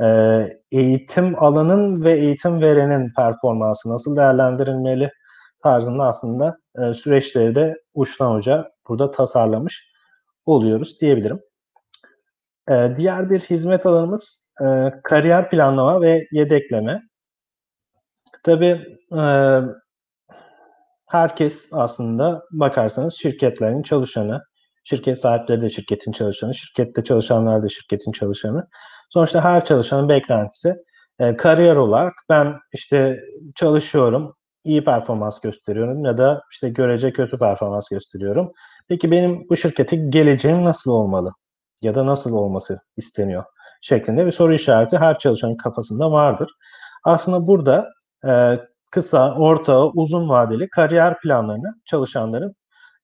Eee, 0.01 0.61
eğitim 0.73 1.45
alanın 1.45 2.05
ve 2.05 2.13
eğitim 2.21 2.61
verenin 2.63 3.13
performansı 3.17 3.91
nasıl 3.95 4.17
değerlendirilmeli 4.17 5.11
tarzında 5.63 6.05
aslında 6.09 6.59
eee, 6.79 6.95
süreçleri 6.95 7.55
de 7.55 7.77
uçtan 7.95 8.35
uca 8.37 8.71
burada 8.89 9.11
tasarlamış 9.11 9.87
oluyoruz 10.47 11.01
diyebilirim. 11.01 11.41
Eee, 12.71 12.97
diğer 12.99 13.31
bir 13.31 13.41
hizmet 13.41 13.87
alanımız 13.87 14.55
eee, 14.63 14.95
kariyer 15.05 15.51
planlama 15.51 16.01
ve 16.03 16.25
yedekleme. 16.33 17.03
Tabii 18.43 18.99
eee, 19.13 19.63
herkes 21.11 21.71
aslında 21.73 22.43
bakarsanız 22.51 23.15
şirketlerin 23.19 23.83
çalışanı, 23.83 24.41
şirket 24.85 25.21
sahipleri 25.21 25.63
de 25.63 25.71
şirketin 25.71 26.13
çalışanı, 26.13 26.55
şirkette 26.55 27.05
çalışanlar 27.05 27.63
da 27.63 27.69
şirketin 27.69 28.13
çalışanı. 28.13 28.69
Sonuçta 29.11 29.45
her 29.45 29.65
çalışanın 29.65 30.09
beklentisi 30.09 30.75
eee, 31.21 31.37
kariyer 31.37 31.77
olarak 31.77 32.13
ben 32.29 32.55
işte 32.73 33.21
çalışıyorum, 33.55 34.35
iyi 34.65 34.85
performans 34.85 35.41
gösteriyorum 35.41 36.05
ya 36.05 36.19
da 36.19 36.43
işte 36.53 36.69
görece 36.69 37.13
kötü 37.13 37.39
performans 37.39 37.89
gösteriyorum. 37.89 38.53
Peki 38.89 39.11
benim 39.11 39.49
bu 39.51 39.57
şirkete 39.57 39.97
geleceğim 39.97 40.65
nasıl 40.65 40.91
olmalı? 40.91 41.33
Ya 41.83 41.95
da 41.95 42.07
nasıl 42.07 42.33
olması 42.33 42.79
isteniyor? 42.97 43.45
Şeklinde 43.83 44.27
bir 44.27 44.31
soru 44.31 44.55
işareti 44.55 44.99
her 44.99 45.19
çalışanın 45.19 45.57
kafasında 45.57 46.13
vardır. 46.13 46.51
Aslında 47.05 47.47
burada 47.47 47.89
eee, 48.25 48.61
kısa, 48.91 49.35
orta, 49.37 49.87
uzun 49.89 50.29
vadeli 50.29 50.69
kariyer 50.71 51.21
planlarını 51.21 51.75
çalışanların 51.87 52.55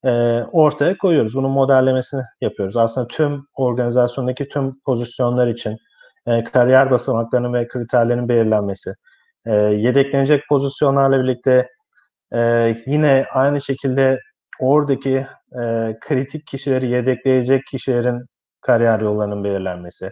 eee, 0.05 0.45
ortaya 0.53 0.97
koyuyoruz. 0.97 1.35
Bunun 1.35 1.51
modellemesini 1.51 2.21
yapıyoruz. 2.41 2.77
Aslında 2.77 3.07
tüm 3.07 3.43
organizasyondaki 3.55 4.49
tüm 4.49 4.81
pozisyonlar 4.85 5.47
için 5.47 5.77
eee, 6.27 6.43
kariyer 6.43 6.91
basamaklarının 6.91 7.53
ve 7.53 7.67
kriterlerin 7.67 8.29
belirlenmesi, 8.29 8.91
eee, 9.47 9.53
yedeklenecek 9.55 10.43
pozisyonlarla 10.49 11.23
birlikte 11.23 11.69
eee, 12.33 12.83
yine 12.87 13.25
aynı 13.33 13.61
şekilde 13.61 14.19
oradaki 14.61 15.27
eee, 15.55 15.97
kritik 16.01 16.47
kişileri 16.47 16.89
yedekleyecek 16.91 17.63
kişilerin 17.71 18.25
kariyer 18.61 18.99
yollarının 19.01 19.43
belirlenmesi, 19.43 20.09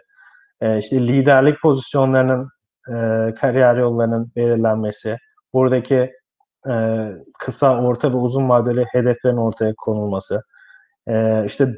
eee, 0.62 0.80
işte 0.80 1.08
liderlik 1.08 1.62
pozisyonlarının 1.64 2.50
eee, 2.90 3.34
kariyer 3.42 3.78
yollarının 3.78 4.32
belirlenmesi, 4.36 5.18
buradaki 5.56 6.14
eee, 6.68 7.14
kısa, 7.40 7.84
orta 7.84 8.12
ve 8.14 8.18
uzun 8.18 8.50
vadeli 8.50 8.86
hedeflerin 8.94 9.38
ortaya 9.38 9.76
konulması, 9.78 10.44
eee, 11.10 11.44
işte 11.48 11.70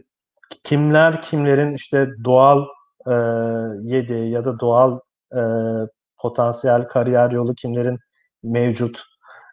kimler 0.65 1.21
kimlerin 1.23 1.75
işte 1.75 2.09
doğal 2.25 2.65
eee, 3.07 3.15
yediği 3.83 4.31
ya 4.31 4.45
da 4.45 4.59
doğal 4.59 4.99
eee, 5.35 5.87
potansiyel 6.19 6.87
kariyer 6.87 7.31
yolu 7.31 7.55
kimlerin 7.55 7.99
mevcut 8.43 9.03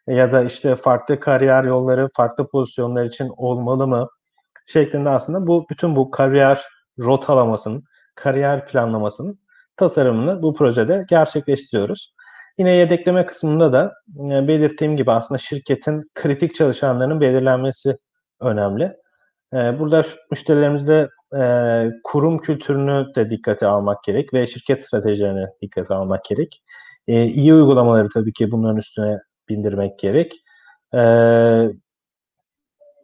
ya 0.08 0.32
da 0.32 0.44
işte 0.44 0.76
farklı 0.76 1.20
kariyer 1.20 1.64
yolları 1.64 2.10
farklı 2.16 2.48
pozisyonlar 2.48 3.04
için 3.04 3.30
olmalı 3.36 3.88
mı 3.88 4.08
şeklinde 4.68 5.10
aslında 5.10 5.46
bu 5.46 5.66
bütün 5.70 5.96
bu 5.96 6.10
kariyer 6.12 6.64
rotalamasının, 7.00 7.82
kariyer 8.16 8.66
planlamasının 8.68 9.38
tasarımını 9.76 10.42
bu 10.42 10.54
projede 10.54 11.06
gerçekleştiriyoruz. 11.10 12.14
Yine 12.58 12.70
yedekleme 12.70 13.26
kısmında 13.26 13.72
da 13.72 13.92
e, 14.18 14.48
belirttiğim 14.48 14.96
gibi 14.96 15.12
aslında 15.12 15.38
şirketin 15.38 16.02
kritik 16.14 16.54
çalışanlarının 16.54 17.20
belirlenmesi 17.20 17.96
önemli. 18.40 18.84
E, 19.54 19.78
burada 19.78 20.04
müşterilerimizde 20.30 21.08
e, 21.40 21.44
kurum 22.04 22.38
kültürünü 22.38 23.14
de 23.14 23.30
dikkate 23.30 23.66
almak 23.66 24.04
gerek 24.04 24.34
ve 24.34 24.46
şirket 24.46 24.80
stratejilerini 24.80 25.46
dikkate 25.62 25.94
almak 25.94 26.24
gerek. 26.24 26.62
İyi 27.06 27.54
uygulamaları 27.54 28.08
tabii 28.14 28.32
ki 28.32 28.50
bunların 28.50 28.76
üstüne 28.76 29.18
bindirmek 29.48 29.98
gerek. 29.98 30.32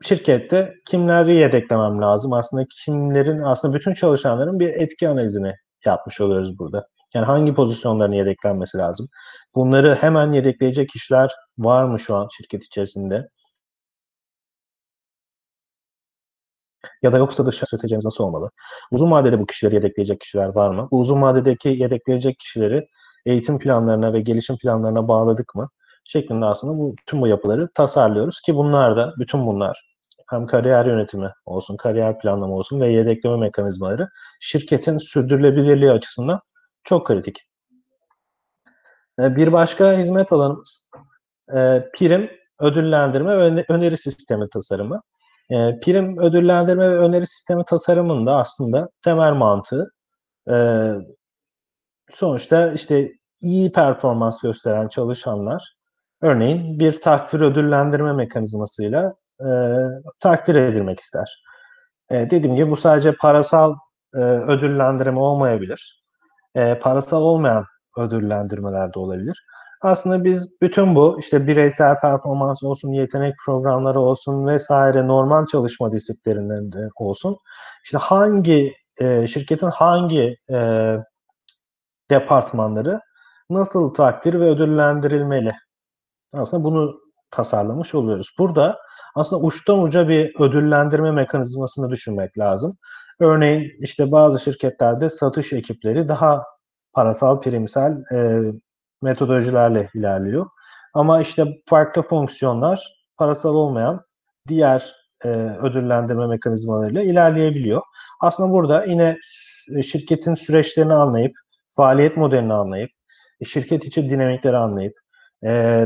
Şirkette 0.03 0.75
kimleri 0.89 1.35
yedeklemem 1.37 2.03
lazım? 2.03 2.33
Aslında 2.33 2.65
kimlerin, 2.85 3.43
aslında 3.43 3.77
bütün 3.77 3.95
çalışanların 3.95 4.61
bir 4.61 4.69
etki 4.69 5.09
analizini 5.09 5.55
yapmış 5.87 6.21
oluyoruz 6.21 6.59
burada. 6.59 6.87
Yani 7.15 7.27
hangi 7.27 7.55
pozisyonların 7.55 8.13
yedeklenmesi 8.13 8.79
lazım? 8.79 9.09
Bunları 9.55 9.95
hemen 9.95 10.33
yedekleyecek 10.33 10.89
kişiler 10.89 11.33
var 11.59 11.85
mı 11.85 12.01
şu 12.01 12.17
an 12.17 12.29
şirket 12.33 12.65
içerisinde? 12.65 13.29
Ya 17.03 17.13
da 17.13 17.19
yoksa 17.19 17.47
dış 17.47 17.57
stratejimiz 17.57 18.05
nasıl 18.05 18.25
olmalı? 18.25 18.51
Uzun 18.91 19.11
vadede 19.11 19.39
bu 19.39 19.47
kişileri 19.47 19.75
yedekleyecek 19.75 20.21
kişiler 20.21 20.49
var 20.49 20.71
mı? 20.71 20.89
Bu 20.91 21.01
uzun 21.01 21.23
vadedeki 21.23 21.69
yedekleyecek 21.69 22.39
kişileri 22.39 22.87
eğitim 23.27 23.59
planlarına 23.59 24.13
ve 24.13 24.21
gelişim 24.21 24.59
planlarına 24.59 25.09
bağladık 25.09 25.55
mı? 25.55 25.69
Şeklinde 26.05 26.45
aslında 26.47 26.79
bu 26.79 26.95
tüm 27.07 27.21
bu 27.21 27.27
yapıları 27.27 27.69
tasarlıyoruz 27.75 28.41
ki 28.41 28.55
bunlar 28.55 28.97
da 28.97 29.15
bütün 29.19 29.47
bunlar 29.47 29.91
hem 30.31 30.47
kariyer 30.47 30.87
yönetimi 30.87 31.31
olsun, 31.47 31.77
kariyer 31.77 32.19
planlama 32.19 32.55
olsun 32.55 32.81
ve 32.81 32.89
yedekleme 32.89 33.37
mekanizmaları 33.37 34.09
şirketin 34.41 34.99
sürdürülebilirliği 34.99 35.91
açısından 35.93 36.41
çok 36.85 37.07
kritik. 37.07 37.50
Bir 39.21 39.53
başka 39.53 39.93
hizmet 39.93 40.33
alanımız 40.33 40.91
prim, 41.99 42.31
ödüllendirme 42.61 43.39
ve 43.39 43.65
öneri 43.69 43.97
sistemi 43.97 44.49
tasarımı. 44.49 45.01
Prim, 45.83 46.19
ödüllendirme 46.19 46.91
ve 46.91 46.99
öneri 46.99 47.27
sistemi 47.27 47.65
tasarımında 47.65 48.37
aslında 48.37 48.89
temel 49.05 49.33
mantığı 49.33 49.91
sonuçta 52.15 52.73
işte 52.73 53.09
iyi 53.41 53.73
performans 53.73 54.43
gösteren 54.43 54.89
çalışanlar 54.89 55.75
örneğin 56.23 56.79
bir 56.81 57.01
takdir 57.01 57.41
ödüllendirme 57.41 58.13
mekanizmasıyla 58.13 59.15
e, 59.41 59.49
takdir 60.21 60.55
edilmek 60.55 61.01
ister. 61.01 61.43
E, 62.11 62.31
dediğim 62.31 62.57
gibi 62.57 62.71
bu 62.71 62.77
sadece 62.77 63.15
parasal 63.17 63.75
e, 64.15 64.19
ödüllendirme 64.19 65.21
olmayabilir. 65.21 66.05
E, 66.55 66.79
parasal 66.79 67.23
olmayan 67.23 67.65
ödüllendirmeler 67.97 68.95
de 68.95 68.99
olabilir. 68.99 69.45
Aslında 69.83 70.25
biz 70.25 70.61
bütün 70.63 70.95
bu 70.95 71.21
işte 71.21 71.47
bireysel 71.47 72.01
performans 72.01 72.65
olsun, 72.65 72.93
yetenek 72.93 73.35
programları 73.47 74.01
olsun 74.01 74.47
vesaire 74.47 75.07
normal 75.07 75.47
çalışma 75.47 75.93
disiplinlerinde 75.93 76.89
olsun. 76.97 77.37
İşte 77.85 77.99
hangi 77.99 78.75
e, 79.01 79.27
şirketin 79.27 79.71
hangi 79.71 80.37
e, 80.51 80.97
departmanları 82.11 83.01
nasıl 83.51 83.95
takdir 83.95 84.41
ve 84.41 84.45
ödüllendirilmeli 84.45 85.53
aslında 86.33 86.65
bunu 86.65 87.01
tasarlamış 87.31 87.95
oluyoruz. 87.95 88.35
Burada 88.39 88.79
aslında 89.15 89.43
uçtan 89.43 89.83
uca 89.83 90.09
bir 90.09 90.41
ödüllendirme 90.41 91.13
mekanizmasını 91.13 91.91
düşünmek 91.91 92.39
lazım. 92.39 92.77
Örneğin 93.21 93.73
işte 93.81 94.13
bazı 94.13 94.41
şirketlerde 94.41 95.11
satış 95.11 95.53
ekipleri 95.53 96.09
daha 96.09 96.45
parasal 96.93 97.41
primsel 97.41 98.05
e, 98.15 98.41
metodolojilerle 99.03 99.89
ilerliyor. 99.95 100.47
Ama 100.95 101.21
işte 101.21 101.45
farklı 101.69 102.03
fonksiyonlar 102.03 103.05
parasal 103.17 103.55
olmayan 103.55 104.01
diğer 104.49 104.95
e, 105.25 105.29
ödüllendirme 105.63 106.27
mekanizmalarıyla 106.27 107.03
ilerleyebiliyor. 107.03 107.83
Aslında 108.21 108.53
burada 108.53 108.85
yine 108.85 109.17
şirketin 109.83 110.35
süreçlerini 110.35 110.95
anlayıp, 110.95 111.33
faaliyet 111.77 112.17
modelini 112.17 112.53
anlayıp, 112.53 112.91
şirket 113.47 113.85
içi 113.85 114.09
dinamikleri 114.09 114.57
anlayıp, 114.57 114.95
e, 115.45 115.85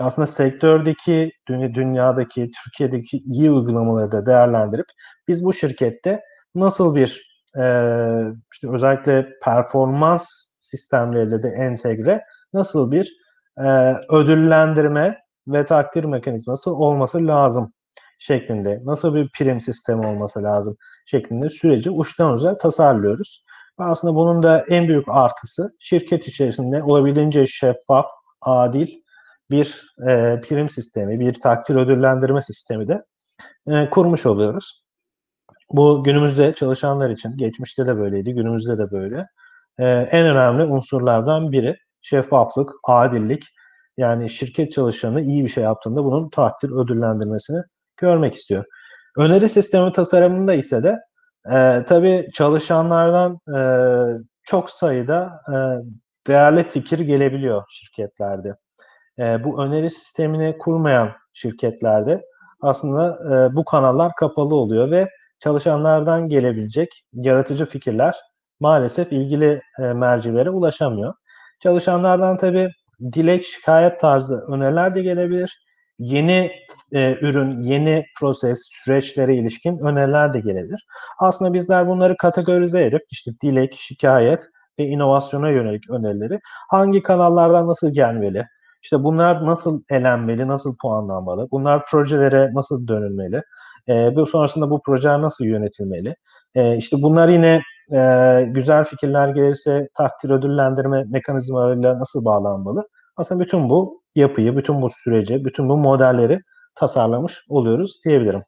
aslında 0.00 0.26
sektördeki, 0.26 1.32
dünyadaki, 1.48 2.50
Türkiye'deki 2.64 3.16
iyi 3.16 3.50
uygulamaları 3.50 4.12
da 4.12 4.26
değerlendirip 4.26 4.86
biz 5.28 5.44
bu 5.44 5.52
şirkette 5.52 6.20
nasıl 6.54 6.96
bir 6.96 7.27
e, 7.56 7.64
işte 8.52 8.68
özellikle 8.72 9.28
performans 9.44 10.26
sistemleriyle 10.60 11.42
de 11.42 11.48
entegre 11.48 12.24
nasıl 12.52 12.90
bir 12.90 13.12
e, 13.58 13.94
ödüllendirme 14.10 15.18
ve 15.48 15.64
takdir 15.64 16.04
mekanizması 16.04 16.74
olması 16.74 17.26
lazım 17.26 17.72
şeklinde, 18.18 18.80
nasıl 18.84 19.14
bir 19.14 19.30
prim 19.38 19.60
sistemi 19.60 20.06
olması 20.06 20.42
lazım 20.42 20.76
şeklinde 21.06 21.48
süreci 21.48 21.90
uçtan 21.90 22.32
uca 22.32 22.58
tasarlıyoruz. 22.58 23.44
Ve 23.80 23.84
aslında 23.84 24.14
bunun 24.14 24.42
da 24.42 24.64
en 24.68 24.88
büyük 24.88 25.04
artısı 25.08 25.70
şirket 25.80 26.28
içerisinde 26.28 26.82
olabildiğince 26.82 27.46
şeffaf, 27.46 28.06
adil 28.40 28.88
bir 29.50 29.86
e, 30.08 30.40
prim 30.40 30.70
sistemi, 30.70 31.20
bir 31.20 31.40
takdir 31.40 31.76
ödüllendirme 31.76 32.42
sistemi 32.42 32.88
de 32.88 33.04
e, 33.68 33.90
kurmuş 33.90 34.26
oluyoruz. 34.26 34.87
Bu 35.72 36.04
günümüzde 36.04 36.54
çalışanlar 36.54 37.10
için, 37.10 37.36
geçmişte 37.36 37.86
de 37.86 37.96
böyleydi, 37.96 38.34
günümüzde 38.34 38.78
de 38.78 38.90
böyle. 38.90 39.26
E, 39.78 39.84
en 39.86 40.26
önemli 40.26 40.64
unsurlardan 40.64 41.52
biri 41.52 41.76
şeffaflık, 42.02 42.70
adillik. 42.84 43.44
Yani 43.96 44.30
şirket 44.30 44.72
çalışanı 44.72 45.20
iyi 45.20 45.44
bir 45.44 45.48
şey 45.48 45.64
yaptığında 45.64 46.04
bunun 46.04 46.30
takdir 46.30 46.70
ödüllendirmesini 46.70 47.62
görmek 47.96 48.34
istiyor. 48.34 48.64
Öneri 49.16 49.48
sistemi 49.48 49.92
tasarımında 49.92 50.54
ise 50.54 50.82
de 50.82 50.98
e, 51.52 51.84
tabii 51.84 52.28
çalışanlardan 52.34 53.38
e, 53.56 53.60
çok 54.42 54.70
sayıda 54.70 55.38
e, 55.48 55.56
değerli 56.26 56.64
fikir 56.64 56.98
gelebiliyor 56.98 57.62
şirketlerde. 57.70 58.54
E, 59.18 59.44
bu 59.44 59.62
öneri 59.62 59.90
sistemini 59.90 60.58
kurmayan 60.58 61.12
şirketlerde 61.32 62.22
aslında 62.60 63.18
e, 63.34 63.56
bu 63.56 63.64
kanallar 63.64 64.12
kapalı 64.14 64.54
oluyor 64.54 64.90
ve 64.90 65.08
çalışanlardan 65.40 66.28
gelebilecek 66.28 67.04
yaratıcı 67.12 67.66
fikirler 67.66 68.16
maalesef 68.60 69.12
ilgili 69.12 69.62
e, 69.78 69.82
mercilere 69.82 70.50
ulaşamıyor. 70.50 71.14
Çalışanlardan 71.60 72.36
tabii 72.36 72.70
dilek, 73.12 73.44
şikayet 73.44 74.00
tarzı 74.00 74.44
öneriler 74.48 74.94
de 74.94 75.02
gelebilir. 75.02 75.64
Yeni 75.98 76.50
e, 76.92 77.12
ürün, 77.20 77.58
yeni 77.58 78.04
proses, 78.20 78.68
süreçlere 78.70 79.34
ilişkin 79.34 79.78
öneriler 79.78 80.34
de 80.34 80.40
gelebilir. 80.40 80.86
Aslında 81.18 81.52
bizler 81.52 81.88
bunları 81.88 82.16
kategorize 82.16 82.84
edip 82.84 83.02
işte 83.10 83.30
dilek, 83.42 83.74
şikayet 83.76 84.48
ve 84.78 84.84
inovasyona 84.84 85.50
yönelik 85.50 85.90
önerileri 85.90 86.40
hangi 86.70 87.02
kanallardan 87.02 87.66
nasıl 87.66 87.92
gelmeli, 87.92 88.44
işte 88.82 89.04
bunlar 89.04 89.46
nasıl 89.46 89.82
elenmeli, 89.90 90.48
nasıl 90.48 90.76
puanlanmalı, 90.82 91.48
bunlar 91.52 91.86
projelere 91.86 92.50
nasıl 92.54 92.88
dönülmeli, 92.88 93.42
e, 93.88 94.16
bu 94.16 94.26
sonrasında 94.26 94.70
bu 94.70 94.82
projeler 94.82 95.22
nasıl 95.22 95.44
yönetilmeli, 95.44 96.14
e, 96.54 96.76
işte 96.76 96.96
bunlar 97.02 97.28
yine 97.28 97.62
e, 97.92 98.44
güzel 98.50 98.84
fikirler 98.84 99.28
gelirse 99.28 99.88
takdir 99.94 100.30
ödüllendirme 100.30 101.04
mekanizmalarıyla 101.08 101.98
nasıl 101.98 102.24
bağlanmalı? 102.24 102.88
Aslında 103.16 103.44
bütün 103.44 103.68
bu 103.68 104.02
yapıyı, 104.14 104.56
bütün 104.56 104.82
bu 104.82 104.88
süreci, 104.90 105.44
bütün 105.44 105.68
bu 105.68 105.76
modelleri 105.76 106.40
tasarlamış 106.74 107.44
oluyoruz 107.48 108.00
diyebilirim. 108.04 108.42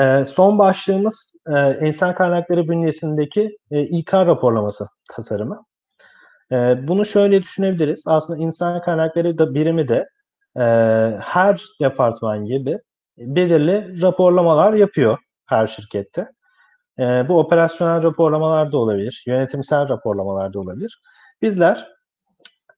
E, 0.00 0.26
son 0.26 0.58
başlığımız 0.58 1.42
e, 1.56 1.86
insan 1.86 2.14
kaynakları 2.14 2.68
bünyesindeki 2.68 3.56
e, 3.70 3.82
İK 3.82 4.14
raporlaması 4.14 4.86
tasarımı. 5.10 5.64
E, 6.52 6.88
bunu 6.88 7.04
şöyle 7.04 7.42
düşünebiliriz. 7.42 8.04
Aslında 8.06 8.38
insan 8.38 8.80
kaynakları 8.80 9.38
da 9.38 9.54
birimi 9.54 9.88
de 9.88 10.08
e, 10.56 10.62
her 11.20 11.62
departman 11.80 12.44
gibi 12.44 12.78
belirli 13.18 14.02
raporlamalar 14.02 14.72
yapıyor 14.72 15.18
her 15.46 15.66
şirkette. 15.66 16.26
E, 16.98 17.28
bu 17.28 17.38
operasyonel 17.38 18.02
raporlamalar 18.02 18.72
da 18.72 18.78
olabilir, 18.78 19.24
yönetimsel 19.26 19.88
raporlamalar 19.88 20.52
da 20.52 20.60
olabilir. 20.60 21.00
Bizler 21.42 21.88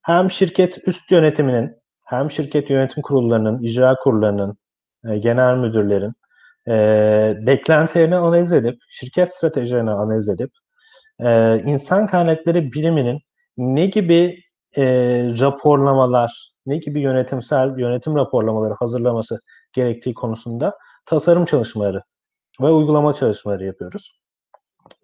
hem 0.02 0.30
şirket 0.30 0.88
üst 0.88 1.10
yönetiminin, 1.10 1.76
hem 2.04 2.30
şirket 2.30 2.70
yönetim 2.70 3.02
kurullarının, 3.02 3.62
icra 3.62 3.94
kurullarının, 3.94 4.58
e, 5.08 5.18
genel 5.18 5.56
müdürlerin 5.56 6.12
e, 6.68 7.34
beklentilerini 7.46 8.16
analiz 8.16 8.52
edip, 8.52 8.78
şirket 8.90 9.34
stratejilerini 9.34 9.90
analiz 9.90 10.28
edip, 10.28 10.50
e, 11.20 11.58
insan 11.64 12.06
kaynakları 12.06 12.72
biriminin 12.72 13.20
ne 13.56 13.86
gibi 13.86 14.36
e, 14.76 14.84
raporlamalar, 15.40 16.52
ne 16.66 16.76
gibi 16.76 17.00
yönetimsel 17.00 17.78
yönetim 17.78 18.16
raporlamaları 18.16 18.74
hazırlaması 18.74 19.38
gerektiği 19.72 20.14
konusunda 20.14 20.78
tasarım 21.06 21.44
çalışmaları 21.44 22.02
ve 22.60 22.70
uygulama 22.70 23.14
çalışmaları 23.14 23.64
yapıyoruz. 23.64 24.20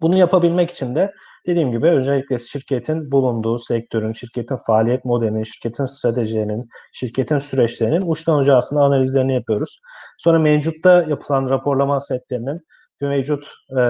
Bunu 0.01 0.17
yapabilmek 0.17 0.71
için 0.71 0.95
de 0.95 1.13
dediğim 1.47 1.71
gibi 1.71 1.87
özellikle 1.87 2.37
şirketin 2.37 3.11
bulunduğu 3.11 3.59
sektörün, 3.59 4.13
şirketin 4.13 4.57
faaliyet 4.67 5.05
modelinin, 5.05 5.43
şirketin 5.43 5.85
stratejilerinin, 5.85 6.69
şirketin 6.93 7.37
süreçlerinin 7.37 8.11
uçtan 8.11 8.39
uca 8.39 8.55
aslında 8.55 8.83
analizlerini 8.83 9.33
yapıyoruz. 9.33 9.81
Sonra 10.17 10.39
mevcutta 10.39 11.03
yapılan 11.03 11.49
raporlama 11.49 11.99
setlerinin 11.99 12.61
ve 13.01 13.07
mevcut 13.07 13.43
e, 13.71 13.81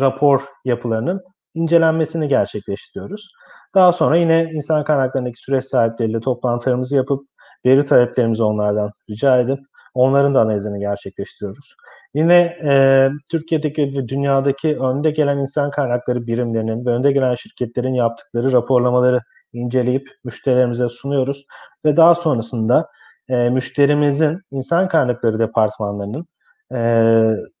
rapor 0.00 0.44
yapılarının 0.64 1.22
incelenmesini 1.54 2.28
gerçekleştiriyoruz. 2.28 3.32
Daha 3.74 3.92
sonra 3.92 4.16
yine 4.16 4.50
insan 4.52 4.84
kaynaklarındaki 4.84 5.42
süreç 5.42 5.64
sahipleriyle 5.64 6.20
toplantılarımızı 6.20 6.96
yapıp 6.96 7.22
veri 7.66 7.86
taleplerimizi 7.86 8.42
onlardan 8.42 8.90
rica 9.10 9.40
edip 9.40 9.58
onların 9.98 10.34
da 10.34 10.40
analizini 10.40 10.80
gerçekleştiriyoruz. 10.80 11.76
Yine 12.14 12.56
e, 12.64 13.08
Türkiye'deki 13.30 13.82
ve 13.82 14.08
dünyadaki 14.08 14.78
önde 14.78 15.10
gelen 15.10 15.38
insan 15.38 15.70
kaynakları 15.70 16.26
birimlerinin 16.26 16.86
ve 16.86 16.90
önde 16.90 17.12
gelen 17.12 17.34
şirketlerin 17.34 17.94
yaptıkları 17.94 18.52
raporlamaları 18.52 19.20
inceleyip 19.52 20.08
müşterilerimize 20.24 20.88
sunuyoruz 20.88 21.46
ve 21.84 21.96
daha 21.96 22.14
sonrasında 22.14 22.88
e, 23.28 23.50
müşterimizin 23.50 24.40
insan 24.50 24.88
kaynakları 24.88 25.38
departmanlarının 25.38 26.26
e, 26.74 26.80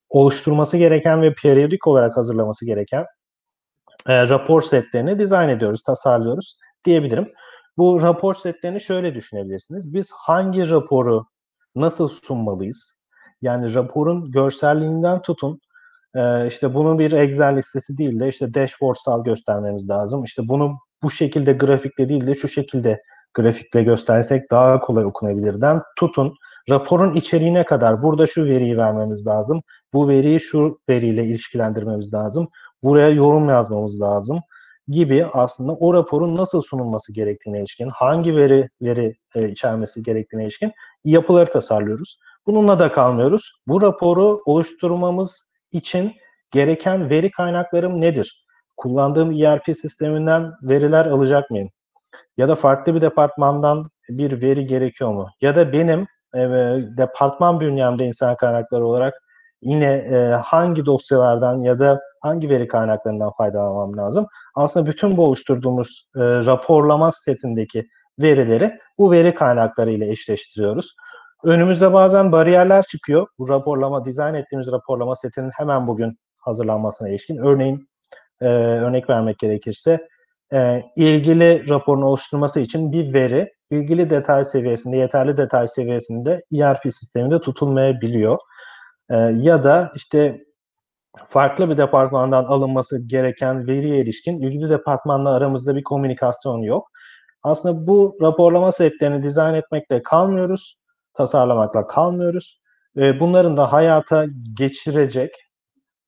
oluşturması 0.08 0.76
gereken 0.76 1.22
ve 1.22 1.34
periyodik 1.34 1.86
olarak 1.86 2.16
hazırlaması 2.16 2.66
gereken 2.66 3.04
e, 4.06 4.28
rapor 4.28 4.62
setlerini 4.62 5.18
dizayn 5.18 5.48
ediyoruz, 5.48 5.82
tasarlıyoruz 5.82 6.58
diyebilirim. 6.84 7.32
Bu 7.78 8.02
rapor 8.02 8.34
setlerini 8.34 8.80
şöyle 8.80 9.14
düşünebilirsiniz. 9.14 9.94
Biz 9.94 10.10
hangi 10.12 10.70
raporu 10.70 11.26
nasıl 11.76 12.08
sunmalıyız? 12.08 13.04
Yani 13.42 13.74
raporun 13.74 14.30
görselliğinden 14.30 15.22
tutun, 15.22 15.60
işte 16.48 16.74
bunun 16.74 16.98
bir 16.98 17.12
Excel 17.12 17.56
listesi 17.56 17.98
değil 17.98 18.20
de 18.20 18.28
işte 18.28 18.54
dashboardsal 18.54 19.24
göstermemiz 19.24 19.88
lazım. 19.88 20.24
İşte 20.24 20.48
bunu 20.48 20.78
bu 21.02 21.10
şekilde 21.10 21.52
grafikle 21.52 22.08
değil 22.08 22.26
de 22.26 22.34
şu 22.34 22.48
şekilde 22.48 23.02
grafikle 23.34 23.82
göstersek 23.82 24.50
daha 24.50 24.80
kolay 24.80 25.04
okunabilirden 25.04 25.82
tutun. 25.96 26.34
Raporun 26.70 27.14
içeriğine 27.14 27.64
kadar 27.64 28.02
burada 28.02 28.26
şu 28.26 28.44
veriyi 28.44 28.76
vermemiz 28.76 29.26
lazım. 29.26 29.62
Bu 29.92 30.08
veriyi 30.08 30.40
şu 30.40 30.80
veriyle 30.88 31.24
ilişkilendirmemiz 31.24 32.14
lazım 32.14 32.48
buraya 32.82 33.08
yorum 33.08 33.48
yazmamız 33.48 34.00
lazım 34.00 34.40
gibi 34.88 35.26
aslında 35.32 35.72
o 35.72 35.94
raporun 35.94 36.36
nasıl 36.36 36.62
sunulması 36.62 37.14
gerektiğine 37.14 37.58
ilişkin, 37.58 37.88
hangi 37.88 38.36
verileri 38.36 39.14
e, 39.34 39.48
içermesi 39.48 40.02
gerektiğine 40.02 40.44
ilişkin 40.44 40.72
yapıları 41.04 41.50
tasarlıyoruz. 41.50 42.18
Bununla 42.46 42.78
da 42.78 42.92
kalmıyoruz. 42.92 43.52
Bu 43.66 43.82
raporu 43.82 44.42
oluşturmamız 44.46 45.58
için 45.72 46.12
gereken 46.50 47.10
veri 47.10 47.30
kaynaklarım 47.30 48.00
nedir? 48.00 48.44
Kullandığım 48.76 49.32
ERP 49.32 49.64
sisteminden 49.64 50.52
veriler 50.62 51.06
alacak 51.06 51.50
mıyım? 51.50 51.68
Ya 52.36 52.48
da 52.48 52.56
farklı 52.56 52.94
bir 52.94 53.00
departmandan 53.00 53.90
bir 54.08 54.42
veri 54.42 54.66
gerekiyor 54.66 55.12
mu? 55.12 55.28
Ya 55.40 55.56
da 55.56 55.72
benim 55.72 56.06
e, 56.34 56.40
departman 56.96 57.60
bünyemde 57.60 58.04
insan 58.04 58.36
kaynakları 58.36 58.86
olarak 58.86 59.14
yine 59.62 59.94
e, 59.94 60.16
hangi 60.44 60.86
dosyalardan 60.86 61.60
ya 61.60 61.78
da 61.78 62.00
hangi 62.20 62.48
veri 62.48 62.68
kaynaklarından 62.68 63.32
faydalanmam 63.38 63.96
lazım? 63.96 64.26
Aslında 64.54 64.86
bütün 64.86 65.16
bu 65.16 65.24
oluşturduğumuz 65.24 66.08
e, 66.16 66.20
raporlama 66.20 67.12
setindeki 67.12 67.88
verileri 68.18 68.78
bu 68.98 69.12
veri 69.12 69.34
kaynakları 69.34 69.90
ile 69.90 70.10
eşleştiriyoruz. 70.10 70.96
Önümüzde 71.44 71.92
bazen 71.92 72.32
bariyerler 72.32 72.82
çıkıyor. 72.82 73.26
Bu 73.38 73.48
raporlama, 73.48 74.04
dizayn 74.04 74.34
ettiğimiz 74.34 74.72
raporlama 74.72 75.16
setinin 75.16 75.50
hemen 75.56 75.86
bugün 75.86 76.18
hazırlanmasına 76.38 77.08
ilişkin. 77.08 77.36
Örneğin 77.36 77.88
e, 78.40 78.46
örnek 78.46 79.10
vermek 79.10 79.38
gerekirse 79.38 80.08
e, 80.52 80.82
ilgili 80.96 81.68
raporun 81.68 82.02
oluşturulması 82.02 82.60
için 82.60 82.92
bir 82.92 83.14
veri 83.14 83.52
ilgili 83.70 84.10
detay 84.10 84.44
seviyesinde, 84.44 84.96
yeterli 84.96 85.36
detay 85.36 85.68
seviyesinde 85.68 86.42
ERP 86.54 86.82
sisteminde 86.82 87.40
tutulmayabiliyor. 87.40 88.38
E, 89.10 89.16
ya 89.16 89.62
da 89.62 89.92
işte 89.94 90.47
farklı 91.28 91.70
bir 91.70 91.78
departmandan 91.78 92.44
alınması 92.44 93.08
gereken 93.08 93.66
veriye 93.66 93.98
ilişkin 93.98 94.40
ilgili 94.40 94.70
departmanla 94.70 95.34
aramızda 95.34 95.76
bir 95.76 95.82
komünikasyon 95.82 96.58
yok. 96.58 96.88
Aslında 97.42 97.86
bu 97.86 98.16
raporlama 98.22 98.72
setlerini 98.72 99.22
dizayn 99.22 99.54
etmekle 99.54 100.02
kalmıyoruz, 100.02 100.82
tasarlamakla 101.14 101.86
kalmıyoruz. 101.86 102.60
Bunların 102.96 103.56
da 103.56 103.72
hayata 103.72 104.26
geçirecek 104.56 105.30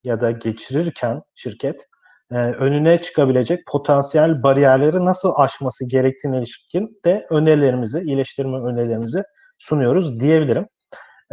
ya 0.04 0.20
da 0.20 0.30
geçirirken 0.30 1.22
şirket 1.34 1.86
e, 2.32 2.36
önüne 2.36 3.00
çıkabilecek 3.00 3.66
potansiyel 3.66 4.42
bariyerleri 4.42 5.04
nasıl 5.04 5.32
aşması 5.36 5.88
gerektiğine 5.88 6.38
ilişkin 6.38 7.00
de 7.04 7.26
önerilerimizi, 7.30 8.00
iyileştirme 8.00 8.56
önerilerimizi 8.58 9.22
sunuyoruz 9.58 10.20
diyebilirim. 10.20 10.66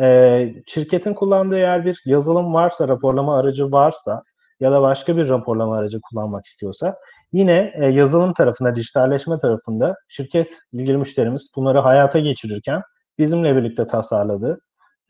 E, 0.02 0.54
şirketin 0.68 1.14
kullandığı 1.14 1.58
eğer 1.58 1.86
bir 1.86 2.02
yazılım 2.06 2.54
varsa, 2.54 2.88
raporlama 2.88 3.40
aracı 3.40 3.72
varsa 3.72 4.24
ya 4.60 4.72
da 4.72 4.82
başka 4.82 5.18
bir 5.18 5.30
raporlama 5.30 5.78
aracı 5.78 6.00
kullanmak 6.02 6.46
istiyorsa 6.46 6.96
yine 7.34 7.74
e, 7.76 7.86
yazılım 7.86 8.34
tarafında, 8.34 8.76
dijitalleşme 8.76 9.38
tarafında 9.38 9.96
şirket 10.08 10.60
ilgili 10.74 10.98
müşterimiz 10.98 11.52
bunları 11.56 11.80
hayata 11.80 12.20
geçirirken 12.20 12.82
bizimle 13.20 13.56
birlikte 13.56 13.88
tasarladığı, 13.88 14.60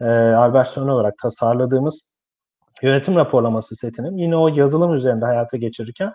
e, 0.01 0.05
Albert 0.15 0.77
olarak 0.77 1.13
tasarladığımız 1.21 2.17
yönetim 2.81 3.15
raporlaması 3.15 3.75
setinin 3.75 4.17
yine 4.17 4.37
o 4.37 4.47
yazılım 4.47 4.93
üzerinde 4.93 5.25
hayata 5.25 5.57
geçirirken 5.57 6.11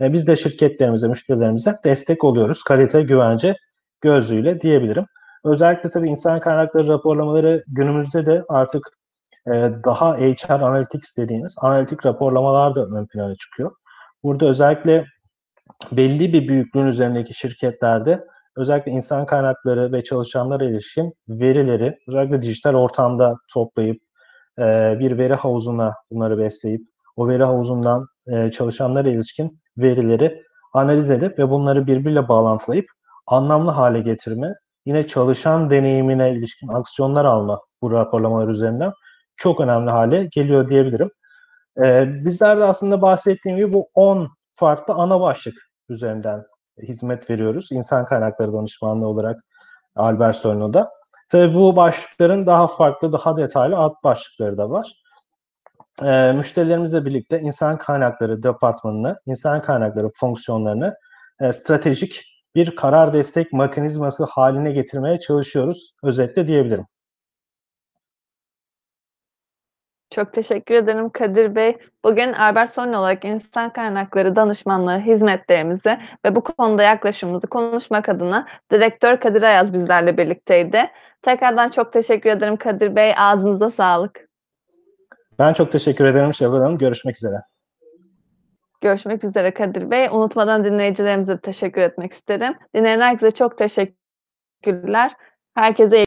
e, 0.00 0.12
biz 0.12 0.28
de 0.28 0.36
şirketlerimize, 0.36 1.08
müşterilerimize 1.08 1.74
destek 1.84 2.24
oluyoruz. 2.24 2.62
Kalite, 2.62 3.02
güvence 3.02 3.56
gözlüğüyle 4.00 4.60
diyebilirim. 4.60 5.06
Özellikle 5.46 5.90
tabii 5.90 6.08
insan 6.08 6.40
kaynakları 6.40 6.88
raporlamaları 6.88 7.64
günümüzde 7.68 8.26
de 8.26 8.44
artık 8.48 8.88
e, 9.46 9.50
daha 9.84 10.16
HR 10.16 10.60
Analytics 10.60 11.16
dediğimiz 11.16 11.56
analitik 11.60 12.06
raporlamalar 12.06 12.74
da 12.74 12.86
ön 12.86 13.06
plana 13.06 13.36
çıkıyor. 13.36 13.70
Burada 14.22 14.46
özellikle 14.46 15.06
belli 15.92 16.32
bir 16.32 16.48
büyüklüğün 16.48 16.86
üzerindeki 16.86 17.34
şirketlerde 17.34 18.24
özellikle 18.56 18.92
insan 18.92 19.26
kaynakları 19.26 19.92
ve 19.92 20.04
çalışanlara 20.04 20.64
ilişkin 20.64 21.14
verileri 21.28 21.98
özellikle 22.08 22.42
dijital 22.42 22.74
ortamda 22.74 23.36
toplayıp 23.52 24.02
e, 24.58 24.96
bir 24.98 25.18
veri 25.18 25.34
havuzuna 25.34 25.94
bunları 26.10 26.38
besleyip 26.38 26.80
o 27.16 27.28
veri 27.28 27.44
havuzundan 27.44 28.06
e, 28.26 28.50
çalışanlara 28.50 29.08
ilişkin 29.08 29.60
verileri 29.78 30.42
analiz 30.72 31.10
edip 31.10 31.38
ve 31.38 31.50
bunları 31.50 31.86
birbiriyle 31.86 32.28
bağlantılayıp 32.28 32.86
anlamlı 33.26 33.70
hale 33.70 34.00
getirme, 34.00 34.54
yine 34.86 35.06
çalışan 35.06 35.70
deneyimine 35.70 36.32
ilişkin 36.32 36.68
aksiyonlar 36.68 37.24
alma 37.24 37.60
bu 37.82 37.90
raporlamalar 37.92 38.48
üzerinden 38.48 38.92
çok 39.36 39.60
önemli 39.60 39.90
hale 39.90 40.28
geliyor 40.32 40.70
diyebilirim. 40.70 41.10
Ee, 41.84 42.24
bizler 42.24 42.58
de 42.58 42.64
aslında 42.64 43.02
bahsettiğim 43.02 43.58
gibi 43.58 43.72
bu 43.72 43.88
10 43.94 44.28
farklı 44.54 44.94
ana 44.94 45.20
başlık 45.20 45.54
üzerinden 45.88 46.44
hizmet 46.82 47.30
veriyoruz. 47.30 47.72
İnsan 47.72 48.04
kaynakları 48.04 48.52
danışmanlığı 48.52 49.06
olarak 49.06 49.36
Albert 49.96 50.36
Solno'da. 50.36 50.90
Tabii 51.28 51.54
bu 51.54 51.76
başlıkların 51.76 52.46
daha 52.46 52.68
farklı, 52.68 53.12
daha 53.12 53.36
detaylı 53.36 53.76
alt 53.76 54.04
başlıkları 54.04 54.58
da 54.58 54.70
var. 54.70 54.92
E, 56.02 56.32
müşterilerimizle 56.32 57.04
birlikte 57.04 57.40
insan 57.40 57.78
kaynakları 57.78 58.42
departmanını, 58.42 59.16
insan 59.26 59.62
kaynakları 59.62 60.10
fonksiyonlarını 60.20 60.94
e, 61.40 61.52
stratejik 61.52 62.35
bir 62.56 62.76
karar 62.76 63.12
destek 63.12 63.52
mekanizması 63.52 64.24
haline 64.24 64.72
getirmeye 64.72 65.20
çalışıyoruz. 65.20 65.94
Özetle 66.02 66.46
diyebilirim. 66.46 66.86
Çok 70.10 70.32
teşekkür 70.32 70.74
ederim 70.74 71.10
Kadir 71.10 71.54
Bey. 71.54 71.78
Bugün 72.04 72.32
Albert 72.32 72.70
Sonne 72.70 72.98
olarak 72.98 73.24
insan 73.24 73.72
kaynakları 73.72 74.36
danışmanlığı 74.36 74.98
hizmetlerimizi 74.98 75.98
ve 76.24 76.36
bu 76.36 76.40
konuda 76.40 76.82
yaklaşımımızı 76.82 77.46
konuşmak 77.46 78.08
adına 78.08 78.46
Direktör 78.72 79.20
Kadir 79.20 79.42
Ayaz 79.42 79.72
bizlerle 79.72 80.18
birlikteydi. 80.18 80.90
Tekrardan 81.22 81.70
çok 81.70 81.92
teşekkür 81.92 82.30
ederim 82.30 82.56
Kadir 82.56 82.96
Bey. 82.96 83.14
Ağzınıza 83.16 83.70
sağlık. 83.70 84.28
Ben 85.38 85.52
çok 85.52 85.72
teşekkür 85.72 86.04
ederim 86.04 86.34
Şevval 86.34 86.62
Hanım. 86.62 86.78
Görüşmek 86.78 87.16
üzere. 87.16 87.42
Görüşmek 88.80 89.24
üzere 89.24 89.54
Kadir 89.54 89.90
Bey. 89.90 90.08
Unutmadan 90.12 90.64
dinleyicilerimize 90.64 91.40
teşekkür 91.40 91.80
etmek 91.80 92.12
isterim. 92.12 92.54
Dinleyen 92.74 93.00
herkese 93.00 93.30
çok 93.30 93.58
teşekkürler. 93.58 95.12
Herkese 95.54 95.96
iyi 95.96 96.04